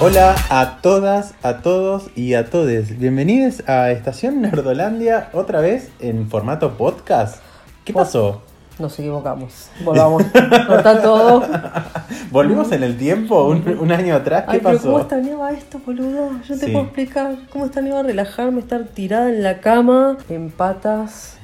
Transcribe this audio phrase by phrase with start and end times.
[0.00, 2.98] Hola a todas, a todos y a todes.
[2.98, 7.42] Bienvenidos a Estación Nerdolandia otra vez en formato podcast.
[7.84, 8.42] ¿Qué pasó?
[8.78, 9.70] Nos equivocamos.
[9.84, 10.22] Volvamos.
[10.68, 11.42] Corta todo.
[12.30, 13.44] ¿Volvimos en el tiempo?
[13.48, 14.44] ¿Un, un año atrás?
[14.44, 14.86] ¿Qué Ay, pero pasó?
[14.88, 16.30] ¿cómo extrañaba esto, boludo?
[16.46, 16.72] Yo te Sí.
[16.72, 21.38] puedo explicar cómo extrañaba relajarme, estar tirada en la cama, en patas.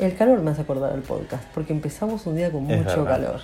[0.00, 3.20] El calor me hace acordar el podcast, porque empezamos un día con Es mucho verdad.
[3.26, 3.40] calor.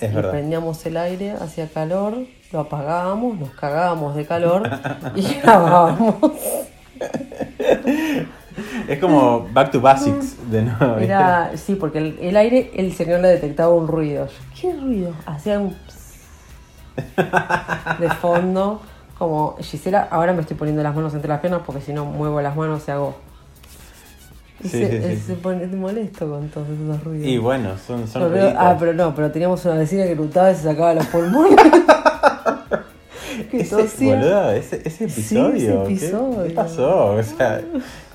[0.00, 0.30] Es verdad.
[0.30, 2.18] prendíamos el aire, hacía calor,
[2.52, 4.68] lo apagábamos, nos cagábamos de calor
[5.14, 6.14] y grabábamos.
[8.88, 10.96] Es como back to basics de nuevo.
[10.98, 14.28] Era, sí, porque el, el aire, el señor le detectaba un ruido.
[14.60, 15.14] ¿Qué ruido?
[15.26, 16.12] Hacía un pss
[17.98, 18.80] de fondo.
[19.18, 22.40] Como Gisela, ahora me estoy poniendo las manos entre las piernas porque si no muevo
[22.40, 23.14] las manos y hago.
[24.64, 25.22] Y Sí, se, sí, sí.
[25.26, 27.26] se pone molesto con todos esos ruidos.
[27.26, 28.54] Y bueno, son, son Pero- ruiditos.
[28.58, 31.56] ah, pero no, pero teníamos una vecina que gritaba y se sacaba los pulmones.
[33.50, 34.14] que ese, tosía.
[34.16, 35.48] boludo, ese, episodio.
[35.54, 36.44] ese ¿qué- episodio.
[36.46, 37.06] ¿Qué, pasó?
[37.14, 37.60] O sea,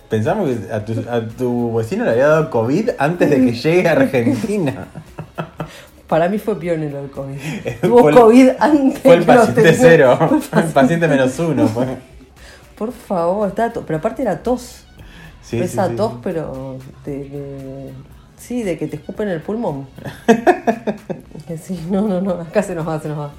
[0.10, 3.88] pensamos que a tu, a tu vecino le había dado COVID antes de que llegue
[3.88, 4.88] a Argentina.
[6.08, 7.38] Para mí fue pionero el COVID.
[7.82, 9.78] Tuvo Fue COVID antes Fue el paciente tenía.
[9.78, 10.18] cero,
[10.50, 11.68] Fue el el paciente menos uno.
[11.68, 11.86] fue.
[12.78, 14.86] Por favor, estaba to- pero aparte era tos.
[15.48, 16.18] Sí, Esa sí, tos, sí.
[16.24, 17.94] pero de, de-
[18.38, 19.88] sí, de que te escupen el pulmón.
[21.62, 23.32] sí, no, no, no, acá se nos va, se nos va.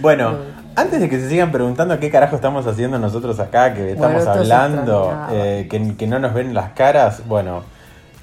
[0.00, 0.36] Bueno,
[0.74, 5.26] antes de que se sigan preguntando qué carajo estamos haciendo nosotros acá, que estamos hablando,
[5.30, 7.62] eh, que, que no nos ven las caras, bueno,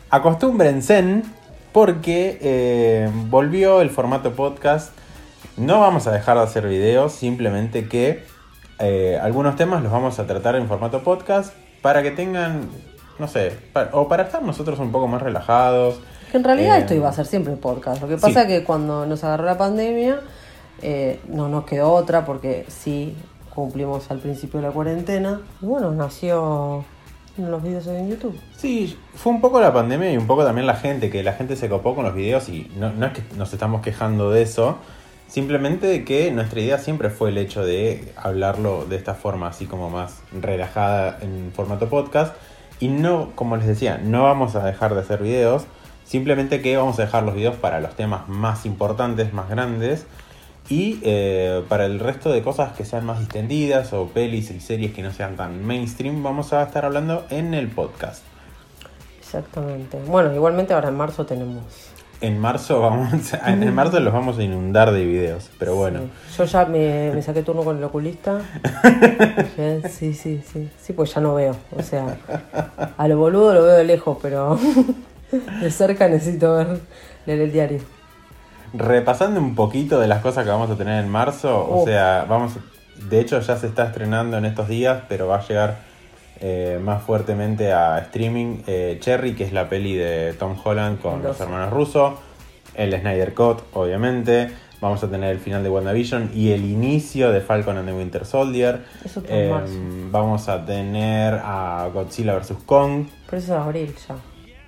[0.09, 1.21] acostúmbrense
[1.71, 4.93] porque eh, volvió el formato podcast.
[5.57, 8.23] No vamos a dejar de hacer videos, simplemente que
[8.79, 12.69] eh, algunos temas los vamos a tratar en formato podcast para que tengan,
[13.21, 13.51] no sé,
[13.93, 15.99] o para estar nosotros un poco más relajados.
[16.31, 18.01] Que en realidad Eh, esto iba a ser siempre podcast.
[18.01, 18.21] Lo que sí.
[18.21, 20.19] pasa que cuando nos agarró la pandemia,
[20.81, 23.15] eh, no nos quedó otra porque sí
[23.53, 25.39] cumplimos al principio de la cuarentena.
[25.61, 26.83] Y bueno, nació
[27.37, 28.37] los videos en YouTube.
[28.57, 31.55] Sí, fue un poco la pandemia y un poco también la gente, que la gente
[31.55, 34.77] se copó con los videos y no, no es que nos estamos quejando de eso,
[35.27, 39.89] simplemente que nuestra idea siempre fue el hecho de hablarlo de esta forma, así como
[39.89, 42.35] más relajada en formato podcast.
[42.81, 45.65] Y no, como les decía, no vamos a dejar de hacer videos,
[46.03, 50.07] simplemente que vamos a dejar los videos para los temas más importantes, más grandes.
[50.67, 54.93] Y eh, para el resto de cosas que sean más distendidas o pelis y series
[54.93, 58.23] que no sean tan mainstream, vamos a estar hablando en el podcast.
[59.19, 59.99] Exactamente.
[60.07, 61.90] Bueno, igualmente ahora en marzo tenemos.
[62.21, 66.01] En marzo vamos a- en marzo los vamos a inundar de videos, pero bueno.
[66.29, 66.37] Sí.
[66.37, 68.39] Yo ya me, me saqué turno con el oculista.
[69.89, 70.69] Sí, sí, sí.
[70.79, 71.55] Sí, pues ya no veo.
[71.75, 72.17] O sea,
[72.97, 74.57] a lo boludo lo veo de lejos, pero
[75.61, 76.79] de cerca necesito ver,
[77.25, 77.79] leer el diario.
[78.73, 82.53] Repasando un poquito de las cosas que vamos a tener en marzo, o sea, vamos,
[83.09, 85.77] de hecho ya se está estrenando en estos días, pero va a llegar
[86.41, 91.19] eh, más fuertemente a streaming eh, Cherry, que es la peli de Tom Holland con
[91.21, 92.19] los Los- hermanos Russo,
[92.75, 94.49] el Snyder Cut, obviamente.
[94.81, 98.25] Vamos a tener el final de WandaVision y el inicio de Falcon and the Winter
[98.25, 98.81] Soldier.
[99.05, 99.53] Eso Eh,
[100.09, 102.53] vamos a tener a Godzilla vs.
[102.65, 103.05] Kong.
[103.27, 104.15] Pero eso es abril ya.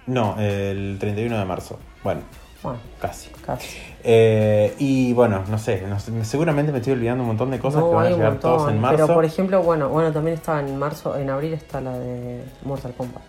[0.06, 1.80] No, el 31 de marzo.
[2.04, 2.22] Bueno,
[2.64, 3.30] Bueno, casi.
[3.46, 3.78] casi.
[4.04, 7.84] Eh, y bueno, no sé, no sé, seguramente me estoy olvidando un montón de cosas
[7.84, 9.06] que van a llegar todos en marzo.
[9.06, 12.94] Pero por ejemplo, bueno, bueno, también está en marzo, en abril está la de Mortal
[12.96, 13.22] Kombat.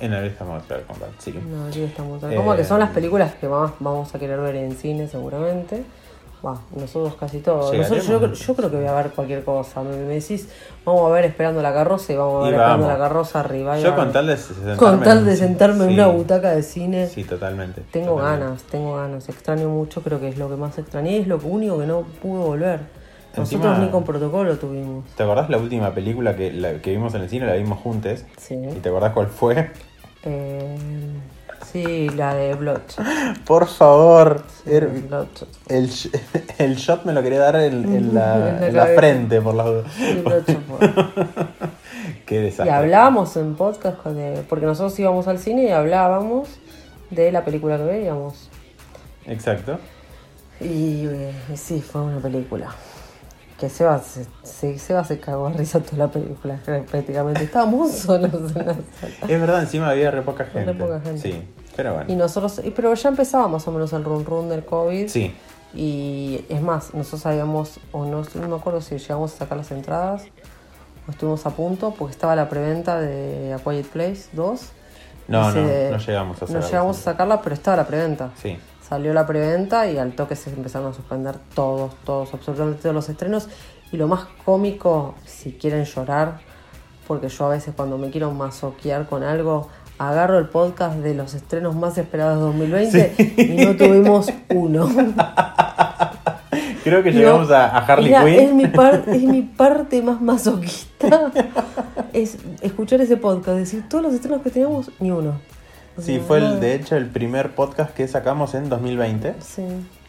[0.00, 1.30] En abril estamos a Kombat, sí.
[1.30, 4.40] En abril está Mortal Eh, Kombat, que son las películas que más vamos a querer
[4.40, 5.84] ver en cine seguramente.
[6.74, 7.72] Nosotros casi todos.
[7.72, 8.04] Nosotros,
[8.46, 9.82] yo, creo que voy a ver cualquier cosa.
[9.82, 10.48] Me, me decís,
[10.84, 13.78] vamos a ver esperando la carroza y vamos a ver esperando la carroza arriba.
[13.78, 16.62] Yo con tal de sentarme, con tal de en- sentarme en sí, una butaca de
[16.64, 17.06] cine.
[17.06, 17.82] Sí, totalmente.
[17.92, 18.44] Tengo totalmente.
[18.46, 19.28] ganas, tengo ganas.
[19.28, 21.18] Extraño mucho, creo que es lo que más extrañé.
[21.18, 22.80] Es lo único que no pude volver.
[23.36, 25.04] Nosotros Encima- ni con protocolo tuvimos.
[25.16, 27.46] ¿Te acordás la última película que, la, que vimos en el cine?
[27.46, 28.24] La vimos juntos.
[28.36, 28.56] Sí.
[28.56, 29.70] ¿Y te acordás cuál fue?
[30.24, 30.76] Eh,
[31.72, 33.04] sí, la de Bloodshot.
[33.46, 34.42] Por favor.
[34.66, 35.48] er- Bloodshot.
[35.68, 35.90] el,
[36.58, 39.92] el shot me lo quería dar en, en la, En la frente, por las dudas.
[39.96, 40.22] Sí.
[42.26, 42.70] Qué Y desastre.
[42.74, 44.16] hablábamos en podcast, con
[44.48, 46.48] porque nosotros íbamos al cine y hablábamos
[47.10, 48.48] de la película que veíamos.
[49.26, 49.78] Exacto.
[50.60, 52.68] Y eh, sí, fue una película.
[53.58, 56.58] Que Seba se, se, Seba se cagó a risa toda la película,
[56.90, 57.44] prácticamente.
[57.44, 58.76] Estábamos solos en la sala.
[59.28, 60.74] Es verdad, encima había re poca gente.
[60.74, 61.20] poca gente.
[61.20, 61.42] Sí,
[61.76, 62.12] pero bueno.
[62.12, 65.08] Y nosotros, pero ya empezaba más o menos el run run del COVID.
[65.08, 65.34] Sí,
[65.74, 69.70] Y es más, nosotros sabíamos, o no, no me acuerdo si llegamos a sacar las
[69.70, 70.24] entradas,
[71.08, 74.60] o estuvimos a punto, porque estaba la preventa de A Quiet Place 2.
[75.28, 77.02] No, no, se- no llegamos a No sacarla, llegamos sí.
[77.02, 78.30] a sacarla, pero estaba la preventa.
[78.36, 78.58] sí.
[78.86, 83.08] Salió la preventa y al toque se empezaron a suspender todos, todos, absolutamente todos los
[83.08, 83.48] estrenos.
[83.90, 86.40] Y lo más cómico, si quieren llorar,
[87.08, 89.68] porque yo a veces cuando me quiero masoquear con algo,
[90.08, 94.88] agarro el podcast de los estrenos más esperados de 2020 y no tuvimos uno.
[96.84, 98.40] Creo que No, llegamos a, a Harley Mira, Quinn.
[98.40, 101.30] Es mi, par- es mi parte más masoquista.
[102.12, 105.40] es escuchar ese podcast, decir todos los estrenos que teníamos, ni uno.
[105.98, 109.34] Sí, fue el, de hecho el primer podcast que sacamos en 2020.
[109.40, 109.62] Sí.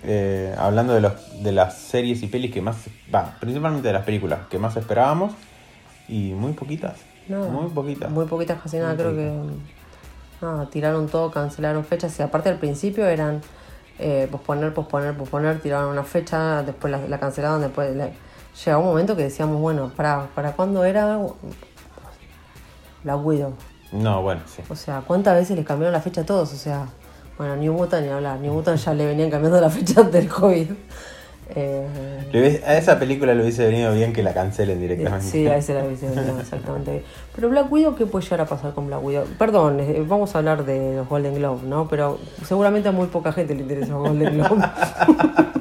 [0.03, 2.77] eh, hablando de, los, de las series y pelis que más,
[3.13, 5.33] va, principalmente de las películas que más esperábamos
[6.07, 6.93] y muy poquitas,
[7.27, 7.49] Nada.
[7.49, 8.09] muy poquitas.
[8.09, 8.95] Muy poquitas, casi nada.
[8.95, 9.31] Creo que
[10.43, 12.19] nada, tiraron todo, cancelaron fechas.
[12.19, 13.41] Y aparte al principio eran
[13.99, 15.59] eh, posponer, posponer, posponer.
[15.61, 17.61] Tiraron una fecha, después la, la cancelaron.
[17.61, 18.09] Después la-
[18.65, 21.17] llegó un momento que decíamos, bueno, ¿para, para cuándo era?
[23.03, 23.53] La Widow.
[23.91, 24.61] No, bueno, sí.
[24.69, 26.51] O sea, ¿cuántas veces les cambiaron la fecha a todos?
[26.53, 26.87] O sea,
[27.37, 28.39] bueno, New Mutant ni hablar.
[28.39, 30.71] New Mutant ya le venían cambiando la fecha del COVID.
[31.55, 35.25] Eh, A esa película le hubiese venido bien que la cancelen directamente.
[35.25, 37.03] Sí, a ese la hubiese venido exactamente.
[37.35, 39.25] Pero Black Widow, ¿qué puede llegar a pasar con Black Widow?
[39.37, 41.87] Perdón, eh, vamos a hablar de los Golden Globe, ¿no?
[41.87, 44.63] Pero seguramente a muy poca gente le interesa los Golden Globe.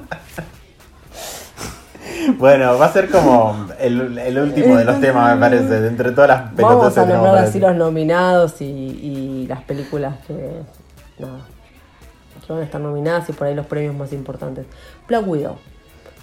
[2.39, 6.13] Bueno, va a ser como el, el último de los temas, me parece, de entre
[6.13, 10.35] todas las vamos pelotas a nombrar así los nominados y, y las películas que,
[11.19, 11.39] nada,
[12.47, 14.67] que van a estar nominadas y por ahí los premios más importantes.
[15.09, 15.57] Black Widow.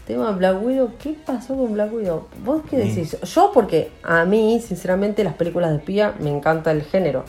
[0.09, 2.25] Tema Black Widow, ¿qué pasó con Black Widow?
[2.43, 3.15] ¿Vos qué Ni- decís?
[3.21, 7.25] Yo porque a mí, sinceramente, las películas de espía me encanta el género.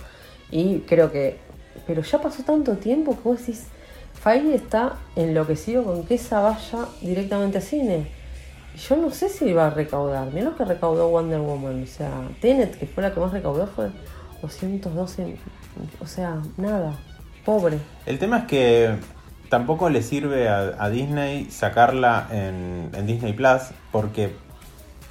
[0.50, 1.36] Y creo que...
[1.86, 3.66] Pero ya pasó tanto tiempo que vos decís,
[4.14, 8.06] Feige está enloquecido con que esa vaya directamente a cine.
[8.88, 10.32] Yo no sé si va a recaudar.
[10.32, 11.82] Lo que recaudó Wonder Woman.
[11.82, 12.10] O sea,
[12.40, 13.90] Tenet, que fue la que más recaudó, fue
[14.40, 15.36] 212.
[16.00, 16.98] O sea, nada.
[17.44, 17.76] Pobre.
[18.06, 18.94] El tema es que
[19.50, 23.60] tampoco le sirve a, a Disney sacarla en, en Disney Plus,
[23.92, 24.34] porque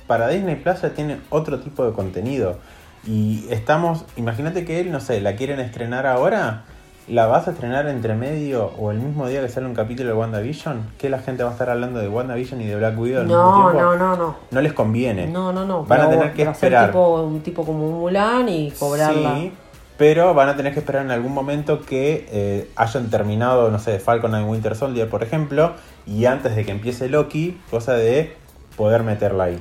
[0.07, 2.57] para Disney Plus ya tiene otro tipo de contenido.
[3.05, 6.63] Y estamos, imagínate que él, no sé, la quieren estrenar ahora,
[7.07, 10.15] la vas a estrenar entre medio o el mismo día que sale un capítulo de
[10.15, 13.27] WandaVision, que la gente va a estar hablando de WandaVision y de Black Widow al
[13.27, 13.81] mismo No, tiempo.
[13.81, 14.35] no, no, no.
[14.51, 15.27] No les conviene.
[15.27, 15.85] No, no, no.
[15.85, 16.87] Van a tener que esperar.
[16.87, 19.35] tipo, un tipo como un Mulan y cobrarla.
[19.35, 19.53] Sí,
[19.99, 23.99] pero van a tener que esperar en algún momento que eh, hayan terminado, no sé,
[23.99, 25.73] Falcon and Winter Soldier, por ejemplo,
[26.07, 28.33] y antes de que empiece Loki, cosa de
[28.77, 29.59] poder meterla ahí.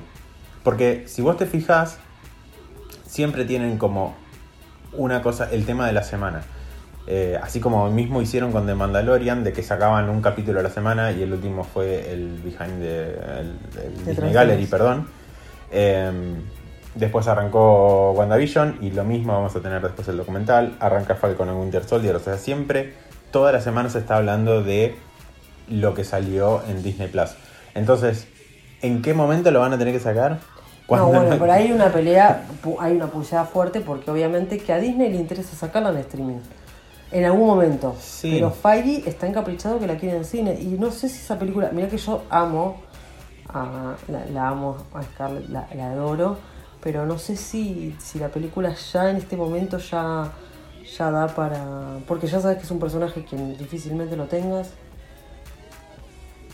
[0.63, 1.99] Porque si vos te fijas,
[3.07, 4.15] siempre tienen como
[4.93, 6.43] una cosa, el tema de la semana.
[7.09, 10.71] Eh, así como mismo hicieron con The Mandalorian, de que sacaban un capítulo a la
[10.71, 13.03] semana y el último fue el Behind the
[13.41, 15.09] el- el Disney Gallery, perdón.
[15.73, 16.13] Eh,
[16.95, 20.77] después arrancó WandaVision y lo mismo vamos a tener después el documental.
[20.81, 22.17] Arranca Falcon and Winter Soldier.
[22.17, 22.95] O sea, siempre,
[23.31, 24.97] toda la semana se está hablando de
[25.69, 27.31] lo que salió en Disney Plus.
[27.75, 28.27] Entonces,
[28.83, 30.39] ¿en qué momento lo van a tener que sacar?
[30.89, 32.47] No, bueno, pero hay una pelea,
[32.81, 36.39] hay una pulsada fuerte porque obviamente que a Disney le interesa sacarla en streaming.
[37.11, 37.95] En algún momento.
[38.01, 38.33] Sí.
[38.35, 40.59] Pero Feige está encaprichado que la quiere en cine.
[40.61, 41.71] Y no sé si esa película.
[41.73, 42.83] Mira que yo amo.
[43.51, 46.37] A, la, la amo a Scarlett, la, la adoro.
[46.83, 50.31] Pero no sé si, si la película ya en este momento ya,
[50.97, 51.99] ya da para.
[52.07, 54.71] Porque ya sabes que es un personaje que difícilmente lo tengas.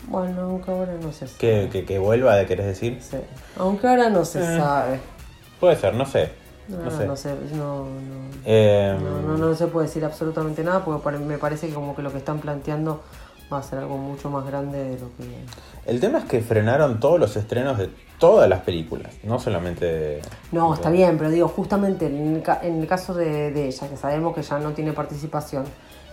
[0.07, 1.39] Bueno, aunque ahora no se sabe.
[1.39, 2.99] que, que, que vuelva, de querés decir.
[3.01, 3.17] Sí.
[3.57, 4.57] Aunque ahora no se Eh.
[4.57, 4.99] sabe.
[5.59, 6.29] Puede ser, no sé.
[6.67, 7.05] No, No sé.
[7.05, 7.89] no sé, no, no.
[8.45, 12.01] Eh, No, no, no se puede decir absolutamente nada porque me parece que como que
[12.01, 13.03] lo que están planteando
[13.53, 15.45] va a ser algo mucho más grande de lo que...
[15.85, 20.21] El tema es que frenaron todos los estrenos de todas las películas, no solamente de...
[20.51, 23.67] No, de- está bien, pero digo, justamente en el, ca- en el caso de, de
[23.67, 25.65] ella, que sabemos que ya no tiene participación,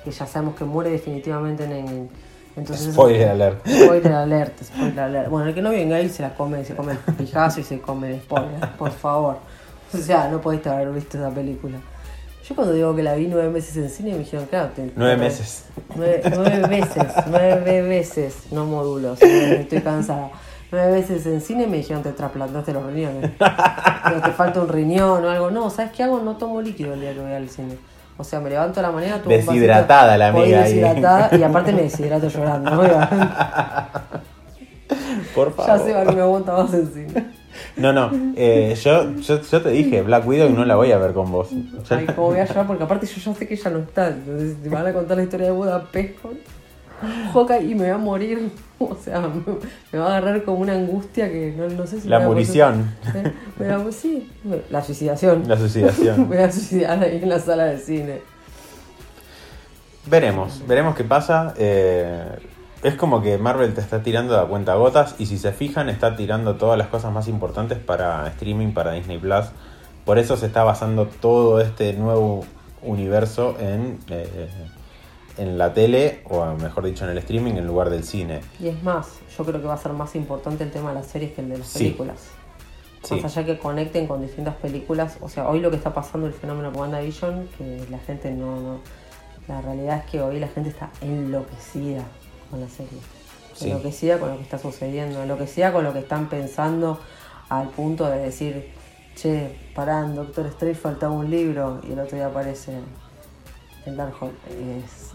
[0.05, 1.73] que ya sabemos que muere definitivamente en...
[1.73, 2.11] en-
[2.55, 3.67] entonces, Spoiler alert.
[3.67, 5.31] Spoiler alert, spoiler alert.
[5.31, 7.81] Bueno, el que no venga ahí se la come, se come el pijazo y se
[7.81, 9.37] come el spoiler, por favor.
[9.95, 11.79] O sea, no podés haber visto esa película.
[12.47, 15.17] Yo cuando digo que la vi nueve meses en cine me dijeron, claro, te- Nueve
[15.17, 15.65] meses.
[15.97, 20.31] Nueve, nueve veces, nueve veces, no módulos, estoy cansada.
[20.73, 23.31] Nueve veces en cine me dijeron te trasplantaste los riñones.
[24.05, 25.51] Pero te falta un riñón o algo.
[25.51, 26.21] No, ¿sabes qué hago?
[26.21, 27.77] No tomo líquido el día que voy al cine.
[28.19, 30.73] O sea, me levanto a la mañana, tomo un Deshidratada la amiga ahí.
[30.75, 32.71] deshidratada y aparte me deshidrato llorando.
[35.35, 35.87] Por Ya favor.
[35.87, 37.25] se va que me aguanta más en cine.
[37.77, 38.11] No, no.
[38.37, 41.49] eh, yo, yo, yo te dije, Black Widow no la voy a ver con vos.
[41.91, 44.09] Ay, cómo voy a llorar, porque aparte yo ya sé que ella no está.
[44.09, 46.19] Entonces, te van a contar la historia de Budapest
[47.33, 48.51] Hawkeye y me voy a morir.
[48.93, 49.43] O sea, me,
[49.93, 52.33] me va a agarrar como una angustia que no, no sé si La me voy
[52.33, 52.91] a munición.
[53.13, 55.45] poner- Me, me va- sí, me- la suicidación.
[55.47, 56.21] La suicidación.
[56.29, 58.21] me voy a suicidar ahí en la sala de cine.
[60.07, 61.55] Veremos, veremos qué pasa.
[61.57, 62.25] eh,
[62.83, 66.17] es como que Marvel te está tirando a cuenta gotas y si se fijan está
[66.17, 69.45] tirando todas las cosas más importantes para streaming, para Disney Plus.
[70.05, 72.45] Por eso se está basando todo este nuevo
[72.83, 74.49] universo en, eh,
[75.39, 78.41] en la tele, o mejor dicho en el streaming, en lugar del cine.
[78.61, 81.07] Y es más, yo creo que va a ser más importante el tema de las
[81.07, 81.79] series que el de las Sí.
[81.85, 82.19] películas.
[83.03, 83.17] Sí.
[83.21, 85.17] Más allá que conecten con distintas películas.
[85.21, 88.81] O sea, hoy lo que está pasando el fenómeno WandaVision, que la gente no, no-
[89.49, 92.05] La realidad es que hoy la gente está enloquecida
[92.49, 92.99] con la serie.
[93.55, 93.71] Sí.
[93.71, 97.01] Enloquecida con lo que está sucediendo, enloquecida con lo que están pensando
[97.49, 98.71] al punto de decir,
[99.17, 102.73] che, pará, en Doctor Strange faltaba un libro y el otro día aparece
[103.85, 104.33] el Darkhold.
[104.49, 105.12] Es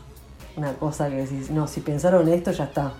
[0.58, 2.94] una cosa que decís, no, si pensaron esto ya está.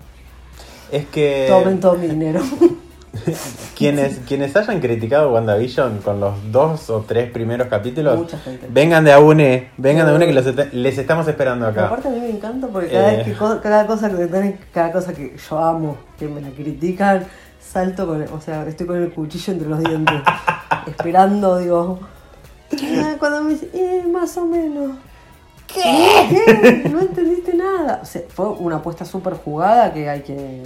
[0.92, 2.40] Es que Tomen todo mi dinero.
[3.76, 8.68] quienes, quienes hayan criticado WandaVision con los dos o tres primeros capítulos, Mucha gente.
[8.70, 11.80] vengan de a une, vengan de a une que los est- les estamos esperando Pero
[11.82, 11.88] acá.
[11.88, 13.18] aparte a mí me encanta porque cada, Eh.
[13.18, 16.50] vez que co- cada cosa que tenés- cada cosa que yo amo, que me la
[16.52, 17.26] critican,
[17.60, 20.16] salto con, o sea, estoy con el cuchillo entre los dientes,
[20.88, 22.00] esperando, digo,
[22.72, 24.92] ah, cuando me dice, eh, más o menos.
[25.68, 26.84] ¿Qué?
[26.92, 28.00] No entendiste nada.
[28.02, 30.64] O sea, fue una apuesta súper jugada que hay que,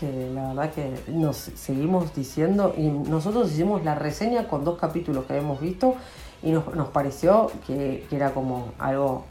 [0.00, 5.24] que la verdad que nos seguimos diciendo y nosotros hicimos la reseña con dos capítulos
[5.26, 5.94] que habíamos visto
[6.42, 9.24] y nos, nos pareció que, que era como algo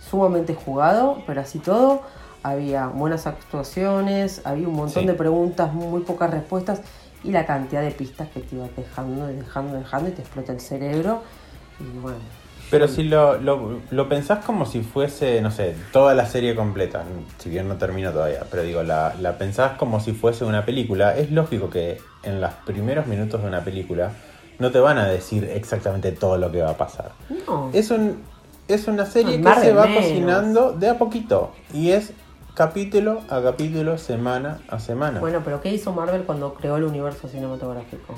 [0.00, 2.02] sumamente jugado, pero así todo
[2.42, 5.06] había buenas actuaciones, había un montón Sí.
[5.06, 6.80] de preguntas, muy pocas respuestas
[7.22, 10.52] y la cantidad de pistas que te iba dejando, y dejando, dejando y te explota
[10.52, 11.22] el cerebro
[11.78, 12.18] y bueno.
[12.70, 17.02] Pero si lo, lo, lo pensás como si fuese, no sé, toda la serie completa,
[17.38, 21.16] si bien no termina todavía, pero digo, la, la pensás como si fuese una película,
[21.16, 24.12] es lógico que en los primeros minutos de una película
[24.60, 27.10] no te van a decir exactamente todo lo que va a pasar.
[27.46, 27.70] No.
[27.72, 28.22] Es, un,
[28.68, 30.04] es una serie No, que se va menos.
[30.04, 32.12] cocinando de a poquito y es
[32.54, 35.18] capítulo a capítulo, semana a semana.
[35.18, 38.14] Bueno, pero ¿qué hizo Marvel cuando creó el universo cinematográfico?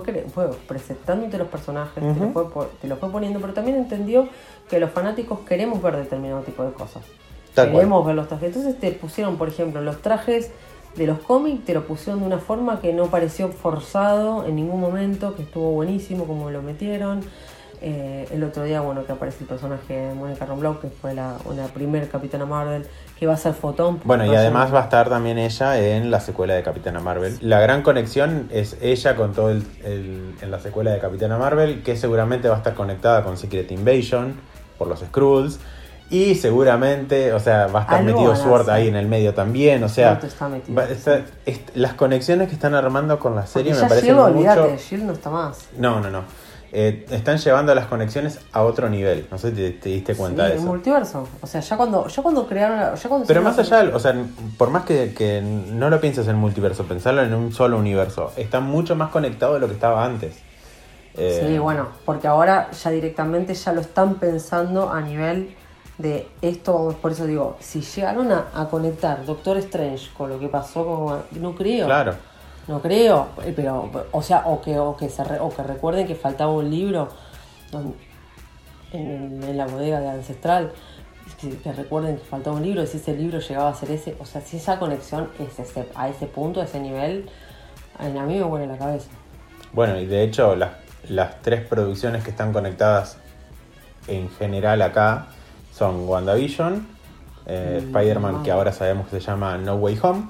[0.00, 2.32] Fue, fue presentándote los personajes, te, Ujú.
[2.34, 4.28] lo fue, te poniendo, pero también entendió
[4.68, 7.02] que los fanáticos queremos ver determinado tipo de cosas.
[7.54, 7.76] Tal cual.
[7.76, 8.48] queremos ver los trajes.
[8.48, 10.50] Entonces te pusieron, por ejemplo, los trajes
[10.96, 14.80] de los cómics, te lo pusieron de una forma que no pareció forzado en ningún
[14.80, 17.20] momento, que estuvo buenísimo como lo metieron.
[17.84, 21.34] Eh, el otro día, bueno, que aparece el personaje de Mónica Rambeau, que fue la,
[21.46, 22.86] una primer Capitana Marvel,
[23.18, 24.00] que va a ser Fotón.
[24.04, 27.36] Bueno, y ser- además va a estar también ella en la secuela de Capitana Marvel.
[27.40, 31.82] La gran conexión es ella con todo el, el- en la secuela de Capitana Marvel,
[31.82, 34.34] que seguramente va a estar conectada con Secret Invasion
[34.78, 35.58] por los Skrulls.
[36.08, 39.82] Y seguramente, o sea, va a estar Algo metido Sword ahí en el medio también.
[39.82, 40.76] O sea, está metido.
[40.76, 44.24] va- está- est- las conexiones que están armando con la serie Porque me parecen mucho.
[44.26, 45.68] olvídate, Shield no está más.
[45.78, 46.22] No, no, no.
[46.74, 49.26] Eh, están llevando las conexiones a otro nivel.
[49.30, 50.66] No sé si te, te diste cuenta sí, de el eso.
[50.66, 51.28] multiverso.
[51.42, 52.96] O sea, ya cuando, ya cuando crearon.
[52.96, 54.14] Ya cuando Pero más allá, o sea,
[54.56, 58.60] por más que, que no lo pienses en multiverso, pensarlo en un solo universo, está
[58.60, 60.34] mucho más conectado de lo que estaba antes.
[61.14, 65.54] Eh, Sí, bueno, porque ahora ya directamente ya lo están pensando a nivel
[65.98, 70.48] de esto, por eso digo, si llegaron a, a conectar Doctor Strange con lo que
[70.48, 71.42] pasó con...
[71.42, 71.84] No creo.
[71.84, 72.14] Claro.
[72.68, 76.06] No creo, eh, pero, o sea, o que, o que, se re- o que recuerden
[76.06, 77.08] que faltaba un libro
[78.92, 80.72] en, en la bodega de Ancestral,
[81.40, 84.26] que, que recuerden que faltaba un libro, si ese libro llegaba a ser ese, o
[84.26, 87.28] sea, si esa conexión es ese, a ese punto, a ese nivel,
[87.98, 89.08] a mí me huele la cabeza.
[89.72, 90.70] Bueno, y de hecho, las,
[91.08, 93.16] las tres producciones que están conectadas
[94.06, 95.26] en general acá
[95.72, 96.86] son WandaVision,
[97.46, 98.42] eh, Mm, Spider-Man, no.
[98.44, 100.28] que ahora sabemos que se llama No Way Home,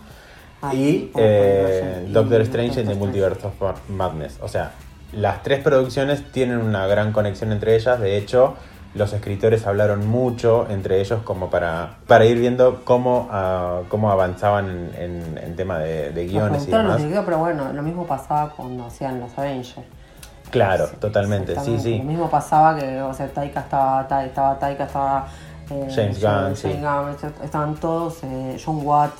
[0.62, 3.54] Ah, y eh, Doctor Strange en the Multiverse of
[3.88, 4.38] Madness.
[4.40, 4.70] O sea,
[5.12, 7.98] las tres producciones tienen una gran conexión entre ellas.
[8.00, 8.54] De hecho,
[8.94, 14.90] los escritores hablaron mucho entre ellos como para, para ir viendo cómo, ah, cómo avanzaban
[14.96, 16.98] en, en tema de, guiones y demás.
[16.98, 19.80] dirigió, pero bueno, lo mismo pasaba cuando hacían los Avengers.
[20.50, 21.98] Claro, Sí, totalmente, sí, sí.
[21.98, 25.26] Lo mismo pasaba que, o sea, Taika estaba, Ta- estaba Taika, estaba
[25.70, 26.68] eh, James Gunn, sí.
[26.74, 29.12] Gunn, estaban todos, eh, John Watt,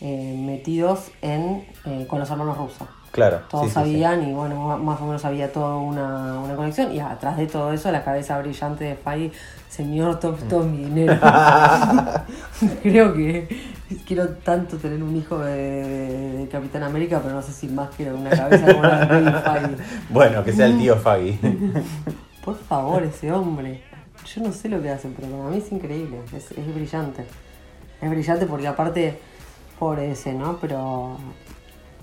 [0.00, 2.88] eh, metidos en eh, con los hermanos rusos.
[3.12, 3.80] Claro, Todos sí, sí, sí.
[3.80, 6.92] sabían y bueno, más o menos había toda una, una conexión.
[6.92, 9.32] Y atrás de todo eso, la cabeza brillante de Fai,
[9.70, 11.18] señor, tome todo mi dinero.
[12.82, 13.48] Creo que
[14.06, 17.88] quiero tanto tener un hijo de, de- de Capitán América, pero no sé si más
[17.96, 19.76] quiero una cabeza como la de Feige.
[20.10, 21.38] Bueno, que sea el tío Faggy.
[22.44, 23.82] Por favor, ese hombre.
[24.34, 26.18] Yo no sé lo que hacen, pero para mí es increíble.
[26.36, 27.24] Es, es brillante.
[28.00, 29.18] Es brillante porque aparte,
[29.78, 30.58] pobre ese, ¿no?
[30.58, 31.16] Pero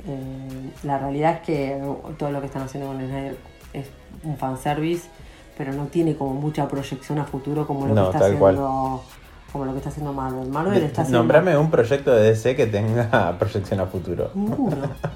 [0.08, 1.82] eh, la realidad es que
[2.18, 3.38] todo lo que están haciendo con Snyder
[3.74, 3.88] es
[4.24, 5.08] un fanservice,
[5.58, 9.04] pero no tiene como mucha proyección a futuro como lo No, que está haciendo
[9.54, 10.50] como lo que está haciendo Marvel.
[10.50, 11.20] Marvel está haciendo...
[11.20, 14.32] Nombrame un proyecto de DC que tenga proyección a futuro.
[14.34, 14.76] Ninguno.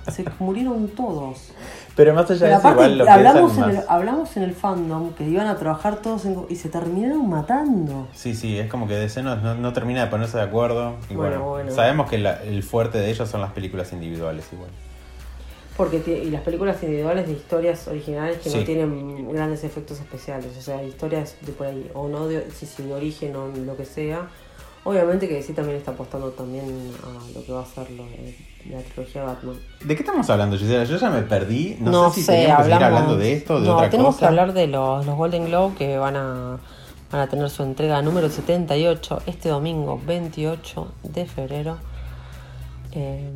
[0.09, 1.51] Se murieron todos.
[1.95, 3.83] Pero más allá Pero de eso, aparte, igual lo hablamos, piensan en más.
[3.85, 8.07] el, hablamos en el fandom que iban a trabajar todos en- y se terminaron matando.
[8.13, 10.93] Sí, sí, es como que DC no, no, no termina de ponerse de acuerdo.
[11.09, 11.71] Y Bueno, bueno, bueno.
[11.71, 14.69] sabemos que la- el fuerte de ellos son las películas individuales igual.
[15.77, 18.57] Porque y las películas individuales de historias originales que Sí.
[18.57, 22.67] no tienen grandes efectos especiales, o sea, historias de por ahí, o no de, sí,
[22.81, 24.27] de origen o lo que sea.
[24.83, 26.65] Obviamente que sí también está apostando también
[27.03, 28.35] a lo que va a ser lo de
[28.71, 29.57] la trilogía Batman.
[29.83, 30.85] ¿De qué estamos hablando, Gisela?
[30.85, 31.77] Yo ya me perdí.
[31.79, 33.89] No, No sé si sé, teníamos que seguir hablamos- hablando de esto, de no, otra
[33.89, 34.19] tenemos cosa.
[34.19, 36.57] que hablar de los, los Golden Globe que van a,
[37.11, 41.77] van a tener su entrega número 78 este domingo 28 de febrero.
[42.99, 43.29] Eh,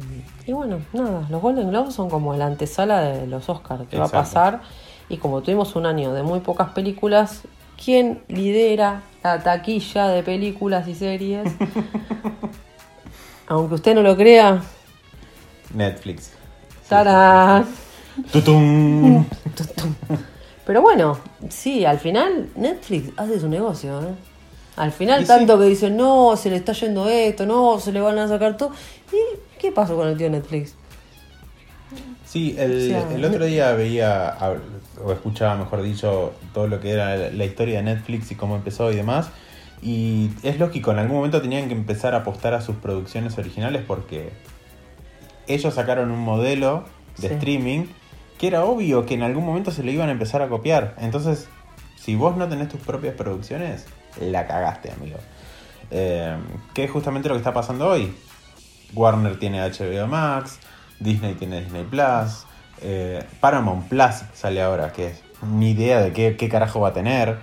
[0.47, 4.05] y bueno, nada, los Golden Globes son como la antesala de los Oscars que va
[4.05, 4.61] a pasar.
[5.07, 7.41] Y como tuvimos un año de muy pocas películas,
[7.83, 11.47] ¿quién lidera la taquilla de películas y series?
[13.47, 14.63] Aunque usted no lo crea,
[15.75, 16.31] Netflix.
[16.89, 17.67] ¡tarán!
[18.31, 19.25] ¡Tutum!
[20.65, 24.13] Pero bueno, sí, al final Netflix hace su negocio, ¿eh?
[24.77, 25.59] Al final Y tanto sí.
[25.59, 28.71] que dicen, no, se le está yendo esto, no, se le van a sacar todo.
[29.11, 30.75] ¿Y qué pasó con el tío Netflix?
[32.25, 34.37] Sí, el, O sea, el otro día veía,
[35.03, 38.55] o escuchaba, mejor dicho, todo lo que era la, la historia de Netflix y cómo
[38.55, 39.29] empezó y demás.
[39.81, 43.83] Y es lógico, en algún momento tenían que empezar a apostar a sus producciones originales
[43.85, 44.31] porque
[45.47, 46.85] ellos sacaron un modelo
[47.17, 47.33] de Sí.
[47.33, 47.85] streaming
[48.37, 50.95] que era obvio que en algún momento se lo iban a empezar a copiar.
[50.99, 51.47] Entonces,
[51.97, 53.85] si vos no tenés tus propias producciones,
[54.19, 55.17] la cagaste, amigo.
[55.91, 56.35] Eh,
[56.73, 58.13] que es justamente lo que está pasando hoy.
[58.95, 60.59] Warner tiene HBO Max,
[60.99, 62.45] Disney tiene Disney Plus,
[62.81, 66.93] eh, Paramount Plus sale ahora, que es ni idea de qué, qué carajo va a
[66.93, 67.37] tener.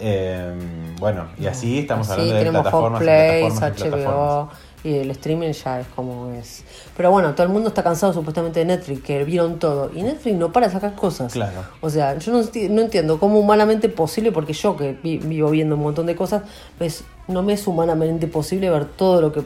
[0.00, 0.52] Eh,
[0.98, 4.14] bueno, y así estamos Sí, hablando de tenemos plataformas, y Hotplay, plataformas y plataformas.
[4.14, 6.62] HBO y el streaming ya es como es.
[6.96, 9.90] Pero bueno, todo el mundo está cansado supuestamente de Netflix, que vieron todo.
[9.94, 11.32] Y Netflix no para de sacar cosas.
[11.32, 11.62] Claro.
[11.80, 15.48] O sea, yo no, enti- no entiendo cómo humanamente posible, porque yo que vi- vivo
[15.50, 16.42] viendo un montón de cosas,
[16.76, 19.42] pues no me es humanamente posible ver todo lo que...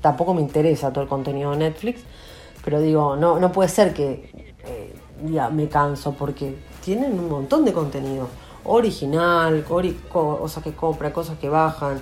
[0.00, 2.00] Tampoco me interesa todo el contenido de Netflix,
[2.64, 4.30] pero digo, no, no puede ser que
[4.64, 4.94] eh,
[5.26, 8.28] ya me canso, porque tienen un montón de contenido
[8.64, 12.00] original, ori- co- cosas que compra, cosas que bajan.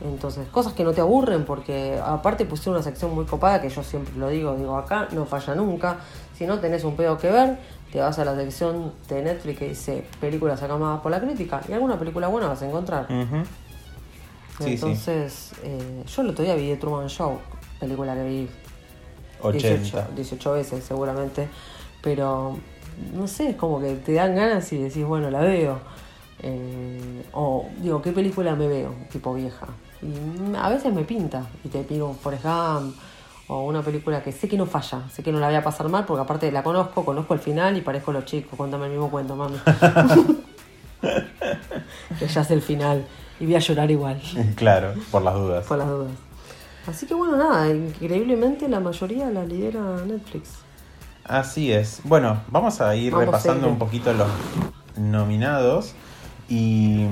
[0.00, 3.82] Entonces, cosas que no te aburren, porque aparte pusieron una sección muy copada que yo
[3.82, 5.96] siempre lo digo, digo acá no falla nunca.
[6.36, 7.58] Si no tenés un pedo que ver,
[7.92, 11.72] te vas a la sección de Netflix que dice películas aclamadas por la crítica y
[11.72, 13.06] alguna película buena vas a encontrar.
[14.58, 14.72] Sí.
[14.72, 17.38] Entonces, eh, yo el otro día vi The Truman Show,
[17.78, 18.48] película que vi
[19.40, 19.68] 80.
[19.68, 21.48] 18, 18 veces seguramente,
[22.02, 22.56] pero
[23.14, 25.78] no sé, es como que te dan ganas y decís, bueno, la veo.
[26.40, 28.94] Eh, o digo, ¿qué película me veo?
[29.10, 29.66] Tipo vieja.
[30.02, 32.96] Y a veces me pinta y te pido un Forrest Gump
[33.48, 35.88] o una película que sé que no falla, sé que no la voy a pasar
[35.88, 39.10] mal porque aparte la conozco, conozco el final y parezco los chicos, cuéntame el mismo
[39.10, 39.56] cuento, mami.
[42.18, 43.04] que ya sé el final
[43.40, 44.20] y voy a llorar igual,
[44.56, 45.66] Claro, por las dudas.
[45.66, 46.12] por las dudas.
[46.86, 50.50] Así que bueno, nada, increíblemente la mayoría la lidera Netflix.
[51.24, 52.00] Así es.
[52.04, 54.28] Bueno, vamos a ir Vamos repasando un poquito los
[54.96, 55.94] nominados
[56.48, 57.06] y,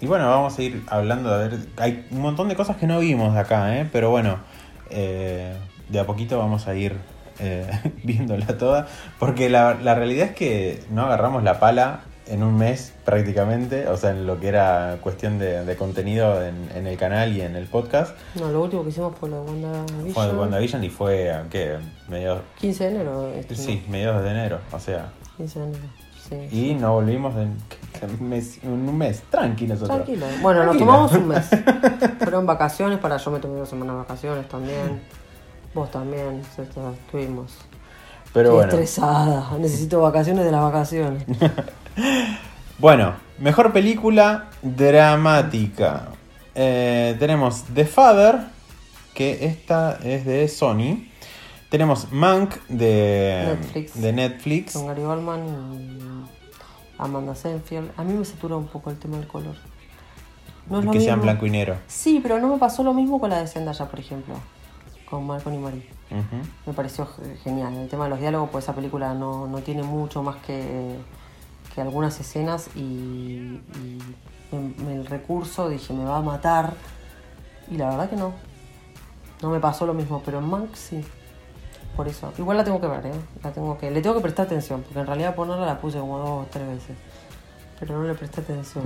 [0.00, 3.00] y bueno, vamos a ir hablando, a ver, hay un montón de cosas que no
[3.00, 3.88] vimos de acá, ¿eh?
[3.90, 4.38] pero bueno,
[4.90, 5.56] eh,
[5.88, 6.96] de a poquito vamos a ir
[7.40, 7.68] eh,
[8.04, 8.86] viéndola toda,
[9.18, 12.00] porque la, la realidad es que no agarramos la pala
[12.32, 16.70] en un mes prácticamente, o sea, en lo que era cuestión de, de contenido en,
[16.74, 19.50] en el canal y en el podcast, No, lo último que hicimos fue lo de
[19.50, 20.14] WandaVision.
[20.14, 21.76] fue WandaVision y fue, ¿qué?
[22.08, 23.28] Mediados, 15 de enero.
[23.28, 23.62] estrenó.
[23.62, 25.12] Sí, mediados de enero, o sea.
[25.36, 25.84] 15 de enero,
[26.26, 26.70] sí.
[26.70, 27.54] Y no volvimos en,
[28.64, 29.94] un mes, tranqui nosotros.
[29.96, 30.24] Tranquilo.
[30.40, 31.46] Bueno, nos tomamos un mes.
[32.18, 35.02] Fueron vacaciones, para yo me tomé dos semanas de vacaciones también.
[35.74, 37.58] Vos también, estuvimos.
[38.32, 38.72] Pero Estoy bueno.
[38.72, 41.24] estresada, necesito vacaciones de las vacaciones.
[42.78, 46.08] Bueno, mejor película dramática.
[46.54, 48.40] Eh, tenemos The Father,
[49.14, 51.06] que esta es de Sony.
[51.70, 54.00] Tenemos Mank de Netflix.
[54.00, 54.72] de Netflix.
[54.74, 55.98] Con Gary Oldman y
[56.98, 57.84] Amanda Seyfried.
[57.96, 59.56] A mí me satura un poco el tema del color.
[60.68, 61.22] No es que sea en mismo.
[61.22, 61.76] blanco y negro.
[61.88, 64.34] Sí, pero no me pasó lo mismo con la de Zendaya, por ejemplo.
[65.08, 65.88] Con Malcolm y Marie.
[66.66, 67.74] Me pareció ge- genial.
[67.74, 70.96] El tema de los diálogos, pues esa película no, no tiene mucho más que,
[71.74, 73.60] que algunas escenas y,
[74.52, 76.74] el recurso dije, me va a matar.
[77.70, 78.32] Y la verdad que no.
[79.40, 81.02] No me pasó lo mismo, pero en Mank sí.
[81.96, 82.32] Por eso.
[82.38, 83.12] Igual la tengo que ver, ¿eh?
[83.42, 86.18] La tengo que, le tengo que prestar atención, porque en realidad ponerla la puse como
[86.18, 86.96] dos o tres veces.
[87.80, 88.84] Pero no le presté atención.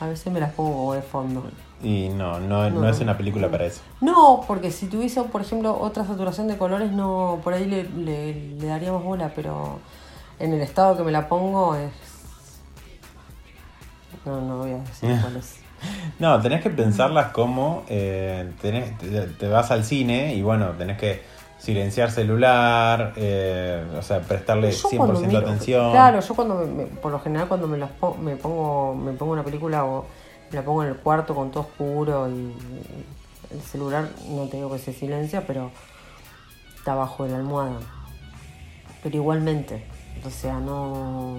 [0.00, 1.44] A veces me las pongo de fondo.
[1.82, 2.88] Y no, no, no, No.
[2.88, 3.80] es una película para eso.
[4.00, 8.34] No, porque si tuviese, por ejemplo, otra saturación de colores, no por ahí le, le,
[8.56, 9.78] le daría más bola, pero
[10.38, 11.90] en el estado que me la pongo es...
[14.24, 15.56] No, no voy a decir cuál es.
[16.18, 20.96] No, tenés que pensarlas como eh, tenés- te, te vas al cine y bueno, tenés
[20.98, 21.22] que
[21.58, 25.90] silenciar celular, eh, o sea, prestarle Yo 100% cuando miro- atención.
[25.92, 29.32] Claro, yo cuando, me- por lo general, cuando me, las pon- me pongo me pongo
[29.32, 30.06] una película o
[30.50, 32.54] me la pongo en el cuarto con todo oscuro y
[33.50, 35.70] el celular, no te digo que se silencia, pero
[36.76, 37.78] está abajo de la almohada.
[39.02, 39.84] Pero igualmente,
[40.26, 41.36] o sea, no.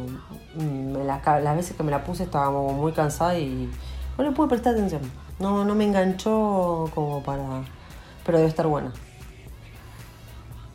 [0.55, 3.69] me la ca- las veces que me la puse estaba como muy cansada y
[4.17, 5.01] no le pude prestar atención.
[5.39, 7.63] No, no me enganchó como para.
[8.25, 8.91] Pero debe estar buena,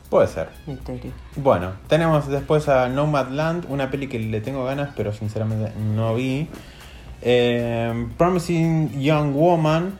[0.08, 0.48] Puede ser.
[0.66, 1.12] misterio.
[1.36, 6.48] Bueno, tenemos después a Nomadland, una peli que le tengo ganas, pero sinceramente no vi.
[7.22, 9.98] Eh, Promising Young Woman,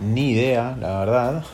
[0.00, 1.44] ni idea, la verdad.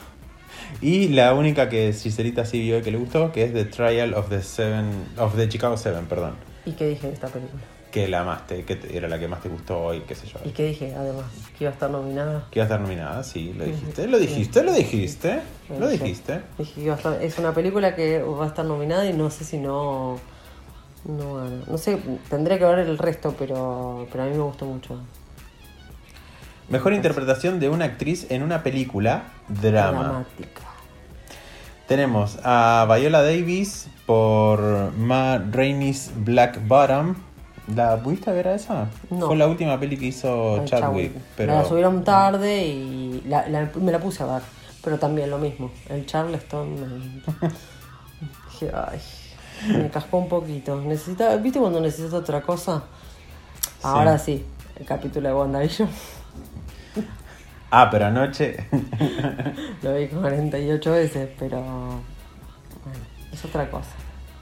[0.84, 4.12] Y la única que Cicerita sí vio y que le gustó, que es The Trial
[4.12, 6.34] of the Seven, of the Chicago Seven, perdón.
[6.66, 7.62] ¿Y qué dije de esta película?
[7.90, 10.26] Que la más te- que te- era la que más te gustó y qué sé
[10.26, 10.38] yo.
[10.44, 11.24] ¿Y qué dije además?
[11.56, 12.46] Que iba a estar nominada.
[12.50, 15.40] Que iba a estar nominada, sí, lo dijiste, lo dijiste, lo dijiste,
[15.78, 16.40] lo dijiste.
[16.58, 19.30] Dije que iba a estar, es una película que va a estar nominada y no
[19.30, 20.18] sé si no.
[21.06, 21.48] No.
[21.48, 24.98] No sé, tendría que ver el resto, pero, pero a mí me gustó mucho.
[26.68, 30.02] Mejor interpretación de una actriz en una película drama.
[30.02, 30.60] Dramática.
[31.88, 37.14] Tenemos a Viola Davis por Ma Rainey's Black Bottom.
[37.74, 38.88] ¿La pudiste ver a esa?
[39.10, 39.26] No.
[39.26, 41.12] Fue la última peli que hizo Ay, Chadwick.
[41.12, 41.12] Chadwick.
[41.36, 41.52] Pero...
[41.52, 44.42] Me la subieron tarde y la- la- me la puse a ver.
[44.82, 45.70] Pero también lo mismo.
[45.88, 47.22] El Charleston.
[48.50, 49.00] dije, ay,
[49.68, 50.76] me cascó un poquito.
[50.80, 52.82] Necesitaba, ¿Viste cuando necesitas otra cosa?
[53.82, 54.44] Ahora sí,
[54.76, 55.88] el capítulo de WandaVision.
[57.70, 58.56] Ah, pero anoche.
[59.82, 62.98] Lo vi 48 veces, pero bueno,
[63.32, 63.90] es otra cosa.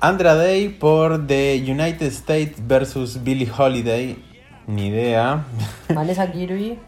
[0.01, 4.23] Andra Day por The United States versus Billie Holiday.
[4.67, 5.45] Ni idea.
[5.95, 6.79] Vanessa Kirby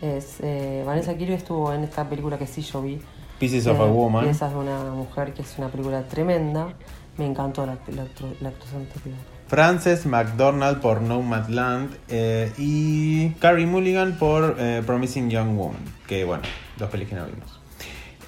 [0.00, 3.00] es eh, Vanessa Kirby estuvo en esta película que sí yo vi.
[3.38, 4.24] Pieces of a Eh, Woman.
[4.24, 6.74] Piezas de una mujer que es una película tremenda.
[7.18, 8.04] Me encantó la, la,
[8.40, 9.12] la actuación de.
[9.62, 11.90] Frances McDormand por Nomadland.
[12.08, 15.82] eh, y Carrie Mulligan por eh, Promising Young Woman.
[16.06, 16.42] Que bueno,
[16.78, 17.60] dos pelis que no vimos.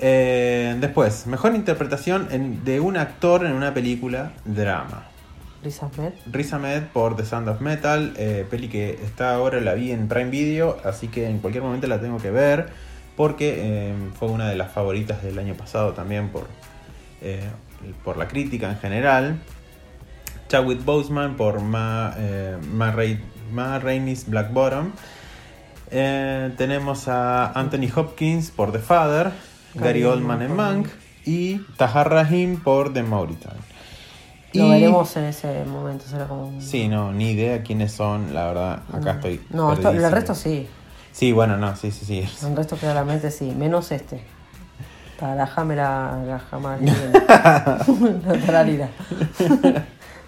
[0.00, 5.04] Eh, después, mejor interpretación en- de un actor en una película drama.
[5.62, 6.12] Riz Ahmed.
[6.30, 10.08] Riz Ahmed por The Sound of Metal, eh, peli que está ahora, la vi en
[10.08, 12.68] Prime Video, así que en cualquier momento la tengo que ver,
[13.16, 16.48] porque fue una de las favoritas del año pasado también por,
[18.04, 19.38] por la crítica en general.
[20.48, 23.20] Chadwick Boseman por Ma, eh, Ma, Ray-
[23.52, 24.90] Ma Rainey's Black Bottom.
[25.90, 29.32] Eh, tenemos a Anthony Hopkins por The Father,
[29.74, 30.56] Gary Oldman en.
[30.56, 30.88] Mank
[31.24, 33.56] y Tahar Rahim por The Mauritan.
[34.54, 36.04] Lo Y- veremos en ese momento.
[36.06, 39.40] Será como un- Sí, no, ni idea quiénes son, la verdad, acá estoy.
[39.50, 40.68] No, esto- el resto sí.
[41.12, 42.28] Sí, bueno, no, sí, sí, sí.
[42.46, 43.52] El resto claramente sí.
[43.56, 44.22] Menos este.
[45.18, 46.80] Tarajame la, la jamás.
[47.28, 48.88] la tararira.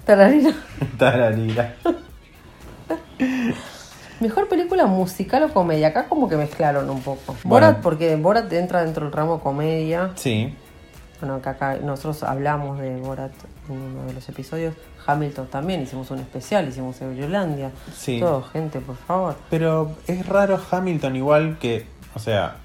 [0.07, 0.55] Tararira.
[0.99, 1.75] Tararira.
[4.21, 5.89] Mejor película musical o comedia.
[5.89, 7.37] Acá como que mezclaron un poco.
[7.45, 7.67] Bueno.
[7.67, 10.13] Borat, porque Borat entra dentro del ramo comedia.
[10.15, 10.55] Sí,
[11.21, 13.33] Bueno, que acá nosotros hablamos de Borat
[13.69, 14.75] en uno de los episodios.
[15.07, 17.71] Hamilton también, hicimos un especial, hicimos Eurolandia.
[17.95, 18.19] Sí.
[18.19, 19.37] Todo, gente, por favor.
[19.51, 22.57] pero es raro Hamilton igual que, o sea,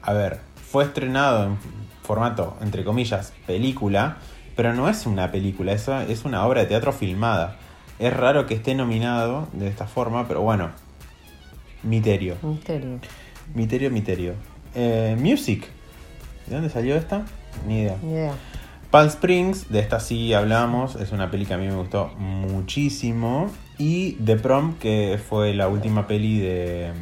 [0.00, 1.58] a ver, fue estrenado en
[2.02, 4.16] formato, entre comillas, película,
[4.56, 7.56] pero no es una película, es, es una obra de teatro filmada.
[7.98, 10.70] Es raro que esté nominado de esta forma, pero bueno,
[11.82, 12.36] Miterio.
[12.42, 13.00] Misterio.
[13.54, 14.34] Miterio, Miterio.
[14.74, 15.66] Eh, Music.
[16.46, 17.24] ¿De dónde salió esta?
[17.66, 17.96] Ni idea.
[18.02, 18.34] Ni idea.
[18.90, 23.50] Palm Springs, de esta sí hablamos, es una peli que a mí me gustó muchísimo.
[23.78, 26.92] Y The Prom, que fue la última peli de,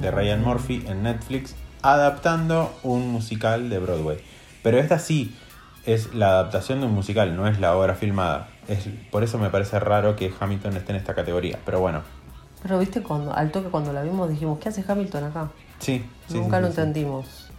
[0.00, 4.18] de Ryan Murphy en Netflix, adaptando un musical de Broadway.
[4.62, 5.34] Pero esta sí
[5.86, 8.48] es la adaptación de un musical, no es la obra filmada.
[8.68, 11.58] Es, por eso me parece raro que Hamilton esté en esta categoría.
[11.64, 12.02] Pero bueno,
[12.62, 15.48] Pero viste, cuando al toque cuando la vimos dijimos, ¿qué hace Hamilton acá?
[15.78, 16.04] sí.
[16.28, 17.50] sí, Nunca sí, lo sí, entendimos.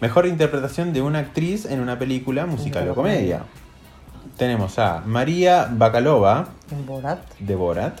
[0.00, 3.42] Mejor interpretación de una actriz en una película musical o comedia.
[4.36, 7.20] Tenemos a María Bakalova, En Borat.
[7.38, 7.98] de Borat.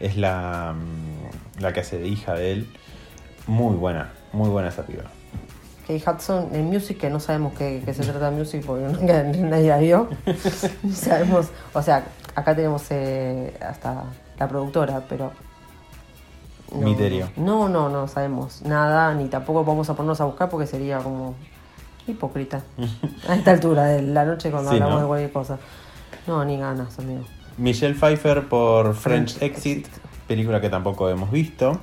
[0.00, 2.68] Es la, mm, la que hace de hija de él.
[3.46, 5.04] Muy buena, muy buena esa piba.
[5.86, 9.22] Kate Hudson en Music, que no sabemos qué, qué se trata de Music porque nunca
[9.38, 10.08] nadie la vio.
[10.92, 14.04] Sabemos, o sea, acá tenemos eh, hasta
[14.38, 15.30] la productora, pero
[16.72, 17.28] No, Miterio.
[17.36, 21.34] No, no, no sabemos nada, ni tampoco vamos a ponernos a buscar porque sería como
[22.08, 22.62] hipócrita.
[23.28, 25.00] a esta altura de la noche cuando Sí, hablamos ¿no?
[25.02, 25.58] de cualquier cosa.
[26.26, 27.22] No, ni ganas, amigo.
[27.58, 30.02] Michelle Pfeiffer por French French Exit, Exit.
[30.26, 31.78] película que tampoco hemos visto.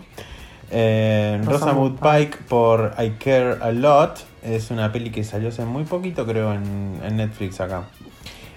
[0.76, 5.84] Eh, Rosamund Pike por I Care a Lot, es una peli que salió hace muy
[5.84, 7.84] poquito, creo, en, en Netflix acá.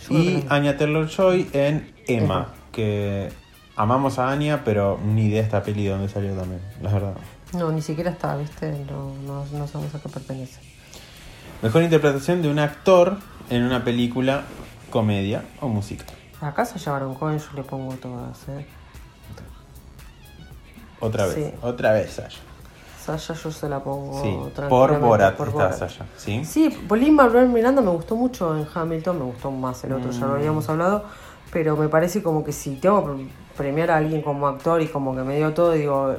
[0.08, 0.54] Yo Y no.
[0.54, 3.28] Anya Taylor Joy en Emma, que
[3.76, 7.14] amamos a Anya, pero ni de esta peli de dónde salió también, la verdad.
[7.52, 8.72] No, ni siquiera está, ¿viste?
[8.90, 10.60] No, no, no sabemos a qué pertenece.
[11.62, 13.18] Mejor interpretación de un actor
[13.50, 14.44] en una película,
[14.90, 16.16] comedia o musical.
[16.40, 18.66] Acá se llevaron con, yo le pongo todas, ¿eh?
[21.00, 21.52] Otra vez, Sí.
[21.62, 22.40] otra vez, Sasha.
[23.04, 24.36] Sasha yo se la pongo Sí,
[24.68, 25.78] por Borat por está Borat.
[25.78, 26.44] Sasha, ¿sí?
[26.44, 30.20] Sí, Pauline Manuel Miranda me gustó mucho en Hamilton, me gustó más el otro, ya
[30.20, 30.36] lo Mm.
[30.36, 31.04] habíamos hablado,
[31.52, 35.14] pero me parece como que si tengo que premiar a alguien como actor y como
[35.14, 36.16] que me dio todo, digo,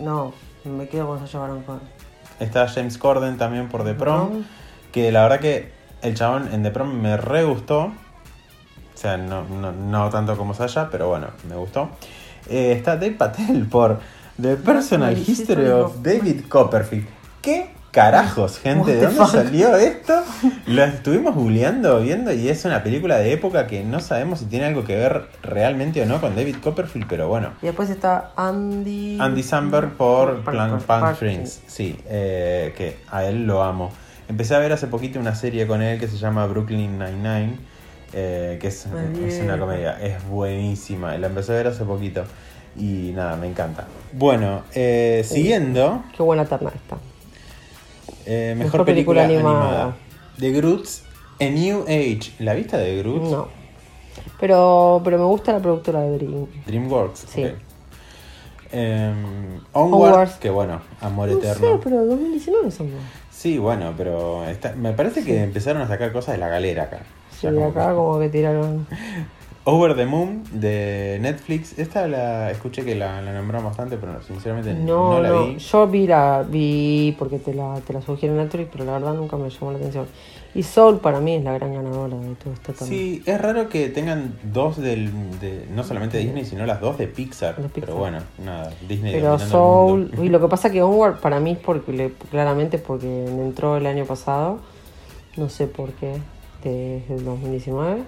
[0.00, 0.32] no,
[0.64, 1.80] me quedo con Sasha Baron Cohen.
[2.40, 4.28] Está James Corden también por The Prom.
[4.28, 4.44] Prom.
[4.92, 7.84] Que la verdad que el chabón en The Prom me re gustó.
[7.84, 11.88] O sea, no, no, no tanto como Sasha, pero bueno, me gustó.
[12.48, 14.00] Eh, está Dave Patel por
[14.40, 17.06] The Personal History History of David Copperfield.
[17.42, 18.94] ¿Qué carajos, gente?
[18.96, 19.30] ¿De dónde fuck?
[19.30, 20.14] salió esto?
[20.66, 24.66] Lo estuvimos googleando, viendo, y es una película de época que no sabemos si tiene
[24.66, 27.50] algo que ver realmente o no con David Copperfield, pero bueno.
[27.62, 29.18] Y después está Andy...
[29.20, 31.62] Andy Samberg por Plan Par- Springs.
[31.66, 33.90] Sí, eh, que a él lo amo.
[34.28, 37.56] Empecé a ver hace poquito una serie con él que se llama Brooklyn Nine-Nine,
[38.12, 38.86] eh, que es,
[39.42, 41.16] una comedia, es buenísima.
[41.18, 42.24] La empecé a ver hace poquito
[42.76, 43.86] y nada, me encanta.
[44.12, 46.96] Bueno, eh, siguiendo, Qué buena terna está.
[48.26, 49.96] eh, mejor, Mejor película, película animada.
[50.38, 51.02] The Groots,
[51.40, 52.32] A New Age.
[52.38, 53.30] ¿La vista de Groots?
[53.30, 53.48] No.
[54.40, 56.46] Pero, pero me gusta la productora de Dream.
[56.66, 57.26] DreamWorks.
[57.28, 57.46] Sí.
[58.70, 60.30] Em, Onward, Onward.
[60.38, 61.74] que bueno, amor No eterno.
[61.76, 62.90] sé, pero 2019 son.
[63.30, 67.00] Sí, bueno, pero está- me parece que empezaron a sacar cosas de la galera acá.
[67.40, 68.86] Sí, Ya como acá que- como que tiraron...
[69.64, 71.78] Over the Moon de Netflix.
[71.78, 75.58] Esta la escuché que la, la nombraron bastante, pero sinceramente no, No, la no, vi.
[75.58, 79.36] yo vi la vi porque te la, te la sugiere Netflix, pero la verdad nunca
[79.36, 80.06] me llamó la atención.
[80.54, 82.98] Y Soul para mí es la gran ganadora de todo esto también.
[83.00, 86.96] Sí, es raro que tengan dos del, de, no solamente de Disney, sino las dos
[86.96, 87.56] de Pixar.
[87.56, 87.70] Pixar.
[87.74, 91.58] Pero bueno, nada, Disney Pero Soul, y lo que pasa que Onward para mí es
[91.58, 94.60] porque claramente porque me entró el año pasado,
[95.36, 96.14] no sé por qué,
[96.62, 98.02] desde el 2019,